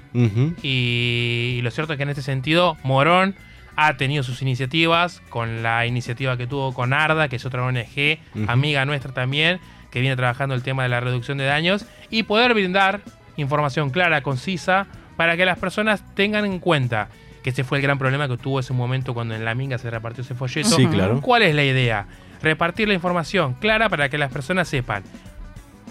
Y, 0.62 1.60
lo 1.64 1.72
cierto 1.72 1.94
es 1.94 1.98
que 1.98 2.04
en 2.04 2.10
este 2.10 2.22
sentido, 2.22 2.78
Morón 2.84 3.36
ha 3.76 3.98
tenido 3.98 4.24
sus 4.24 4.42
iniciativas, 4.42 5.22
con 5.30 5.64
la 5.64 5.86
iniciativa 5.86 6.38
que 6.38 6.48
tuvo 6.48 6.74
con 6.74 6.94
ARDA, 6.94 7.28
que 7.28 7.38
es 7.38 7.46
otra 7.46 7.64
ONG, 7.64 8.20
amiga 8.48 8.86
nuestra 8.86 9.12
también, 9.14 9.60
que 9.92 10.00
viene 10.00 10.16
trabajando 10.16 10.56
el 10.56 10.64
tema 10.64 10.84
de 10.84 10.90
la 10.90 11.00
reducción 11.00 11.38
de 11.38 11.46
daños, 11.46 11.86
y 12.10 12.24
poder 12.24 12.54
brindar 12.54 13.02
información 13.36 13.90
clara, 13.90 14.22
concisa, 14.22 14.88
para 15.18 15.38
que 15.38 15.46
las 15.46 15.58
personas 15.60 16.04
tengan 16.16 16.46
en 16.46 16.60
cuenta 16.60 17.10
que 17.44 17.50
ese 17.50 17.64
fue 17.64 17.80
el 17.80 17.82
gran 17.84 18.00
problema 18.00 18.28
que 18.28 18.38
tuvo 18.38 18.60
ese 18.60 18.74
momento 18.74 19.14
cuando 19.14 19.36
en 19.36 19.44
la 19.44 19.54
minga 19.54 19.78
se 19.78 19.90
repartió 19.90 20.24
ese 20.24 20.34
folleto. 20.34 20.70
Sí, 20.70 20.86
claro. 20.88 21.20
¿Cuál 21.22 21.42
es 21.42 21.54
la 21.54 21.64
idea? 21.64 22.06
Repartir 22.42 22.88
la 22.88 22.94
información 22.94 23.54
clara 23.56 23.90
para 23.90 24.10
que 24.10 24.18
las 24.18 24.32
personas 24.32 24.68
sepan. 24.68 25.04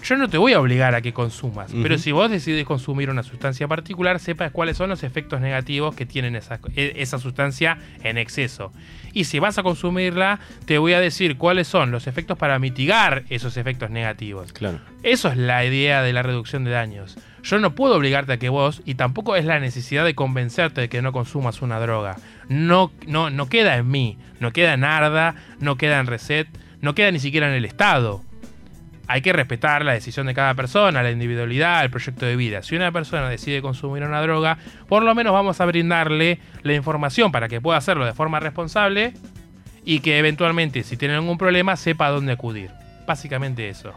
Yo 0.03 0.17
no 0.17 0.27
te 0.29 0.37
voy 0.37 0.51
a 0.51 0.59
obligar 0.59 0.95
a 0.95 1.01
que 1.01 1.13
consumas, 1.13 1.71
pero 1.81 1.97
si 1.97 2.11
vos 2.11 2.29
decides 2.29 2.65
consumir 2.65 3.09
una 3.09 3.23
sustancia 3.23 3.67
particular, 3.69 4.19
sepas 4.19 4.51
cuáles 4.51 4.75
son 4.75 4.89
los 4.89 5.01
efectos 5.03 5.39
negativos 5.39 5.95
que 5.95 6.05
tienen 6.05 6.35
esa, 6.35 6.59
e- 6.75 6.93
esa 6.97 7.19
sustancia 7.19 7.77
en 8.03 8.17
exceso. 8.17 8.73
Y 9.13 9.23
si 9.23 9.39
vas 9.39 9.57
a 9.57 9.63
consumirla, 9.63 10.39
te 10.65 10.77
voy 10.77 10.91
a 10.93 10.99
decir 10.99 11.37
cuáles 11.37 11.67
son 11.69 11.91
los 11.91 12.07
efectos 12.07 12.37
para 12.37 12.59
mitigar 12.59 13.23
esos 13.29 13.55
efectos 13.55 13.91
negativos. 13.91 14.51
Claro. 14.51 14.79
Eso 15.03 15.29
es 15.29 15.37
la 15.37 15.63
idea 15.63 16.01
de 16.01 16.11
la 16.11 16.21
reducción 16.21 16.65
de 16.65 16.71
daños. 16.71 17.17
Yo 17.43 17.59
no 17.59 17.73
puedo 17.75 17.95
obligarte 17.95 18.33
a 18.33 18.37
que 18.39 18.49
vos, 18.49 18.81
y 18.85 18.95
tampoco 18.95 19.35
es 19.37 19.45
la 19.45 19.59
necesidad 19.59 20.03
de 20.03 20.15
convencerte 20.15 20.81
de 20.81 20.89
que 20.89 21.01
no 21.01 21.13
consumas 21.13 21.61
una 21.61 21.79
droga. 21.79 22.17
No, 22.49 22.91
no, 23.07 23.29
no 23.29 23.47
queda 23.47 23.77
en 23.77 23.89
mí, 23.89 24.17
no 24.41 24.51
queda 24.51 24.73
en 24.73 24.83
ARDA, 24.83 25.35
no 25.59 25.77
queda 25.77 25.99
en 25.99 26.07
Reset, 26.07 26.47
no 26.81 26.93
queda 26.93 27.11
ni 27.11 27.19
siquiera 27.19 27.47
en 27.47 27.53
el 27.53 27.63
Estado. 27.65 28.21
Hay 29.07 29.21
que 29.21 29.33
respetar 29.33 29.83
la 29.83 29.91
decisión 29.93 30.27
de 30.27 30.33
cada 30.33 30.53
persona, 30.53 31.03
la 31.03 31.11
individualidad, 31.11 31.83
el 31.83 31.89
proyecto 31.89 32.25
de 32.25 32.35
vida. 32.37 32.63
Si 32.63 32.75
una 32.75 32.91
persona 32.91 33.27
decide 33.29 33.61
consumir 33.61 34.03
una 34.03 34.21
droga, 34.21 34.57
por 34.87 35.03
lo 35.03 35.13
menos 35.13 35.33
vamos 35.33 35.59
a 35.59 35.65
brindarle 35.65 36.39
la 36.61 36.73
información 36.73 37.31
para 37.31 37.49
que 37.49 37.59
pueda 37.59 37.77
hacerlo 37.77 38.05
de 38.05 38.13
forma 38.13 38.39
responsable 38.39 39.13
y 39.83 39.99
que 39.99 40.17
eventualmente, 40.19 40.83
si 40.83 40.95
tiene 40.95 41.15
algún 41.15 41.37
problema, 41.37 41.75
sepa 41.75 42.07
a 42.07 42.11
dónde 42.11 42.31
acudir. 42.31 42.71
Básicamente 43.05 43.67
eso. 43.67 43.91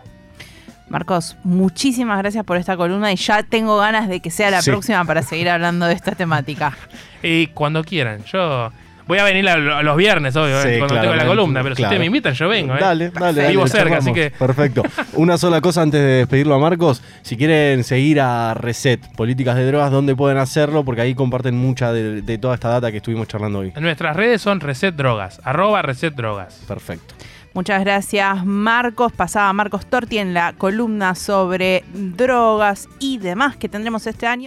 Marcos, 0.89 1.37
muchísimas 1.45 2.19
gracias 2.19 2.45
por 2.45 2.57
esta 2.57 2.77
columna 2.77 3.13
y 3.13 3.17
ya 3.17 3.43
tengo 3.43 3.77
ganas 3.79 4.09
de 4.09 4.21
que 4.21 4.31
sea 4.31 4.51
la 4.51 4.63
Sí. 4.63 4.71
próxima 4.71 5.05
para 5.05 5.23
seguir 5.23 5.49
hablando 5.49 5.87
de 5.87 5.95
esta 5.95 6.13
temática. 6.13 6.77
Y 7.23 7.49
cuando 7.49 7.83
quieran, 7.83 8.23
yo 8.25 8.71
voy 9.07 9.19
a 9.19 9.25
venir 9.25 9.49
a 9.49 9.57
lo- 9.57 9.77
a 9.77 9.83
los 9.83 9.97
viernes, 9.97 10.35
obvio, 10.37 10.61
Sí, 10.63 10.79
cuando 10.79 11.01
tengo 11.01 11.15
la 11.15 11.27
columna, 11.27 11.63
pero 11.63 11.75
claro. 11.75 11.77
si 11.77 11.83
ustedes 11.85 12.01
me 12.01 12.07
invitan, 12.07 12.35
yo 12.35 12.49
vengo. 12.49 12.75
¿eh? 12.75 12.79
Dale, 12.81 13.11
dale. 13.11 13.49
Vivo 13.49 13.67
cerca, 13.67 13.99
así 13.99 14.13
que. 14.13 14.31
Perfecto. 14.31 14.83
Una 15.15 15.39
sola 15.39 15.61
cosa 15.61 15.83
antes 15.83 16.01
de 16.01 16.07
despedirlo 16.07 16.55
a 16.55 16.59
Marcos. 16.59 17.03
Si 17.23 17.37
quieren 17.37 17.85
seguir 17.85 18.21
a 18.21 18.55
Reset, 18.55 19.01
Políticas 19.17 19.57
de 19.57 19.67
Drogas, 19.67 19.91
¿dónde 19.91 20.15
pueden 20.17 20.39
hacerlo? 20.39 20.85
Porque 20.85 21.01
ahí 21.03 21.15
comparten 21.15 21.57
mucha 21.57 21.93
de, 21.93 22.23
de 22.23 22.39
toda 22.39 22.55
esta 22.55 22.69
data 22.69 22.91
que 22.91 22.99
estuvimos 22.99 23.29
charlando 23.29 23.61
hoy. 23.61 23.73
Nuestras 23.81 24.17
redes 24.17 24.43
son 24.43 24.61
Reset 24.61 24.95
Drogas, 24.95 25.41
arroba 25.45 25.83
Reset 25.83 26.15
Drogas. 26.15 26.61
Perfecto. 26.67 27.15
Muchas 27.55 27.83
gracias, 27.85 28.45
Marcos. 28.45 29.13
Pasaba 29.13 29.51
Marcos 29.55 29.87
Torti 29.87 30.19
en 30.19 30.35
la 30.35 30.53
columna 30.53 31.15
sobre 31.15 31.85
drogas 31.95 32.87
y 32.99 33.17
demás 33.17 33.57
que 33.57 33.69
tendremos 33.71 34.07
este 34.07 34.27
año. 34.27 34.45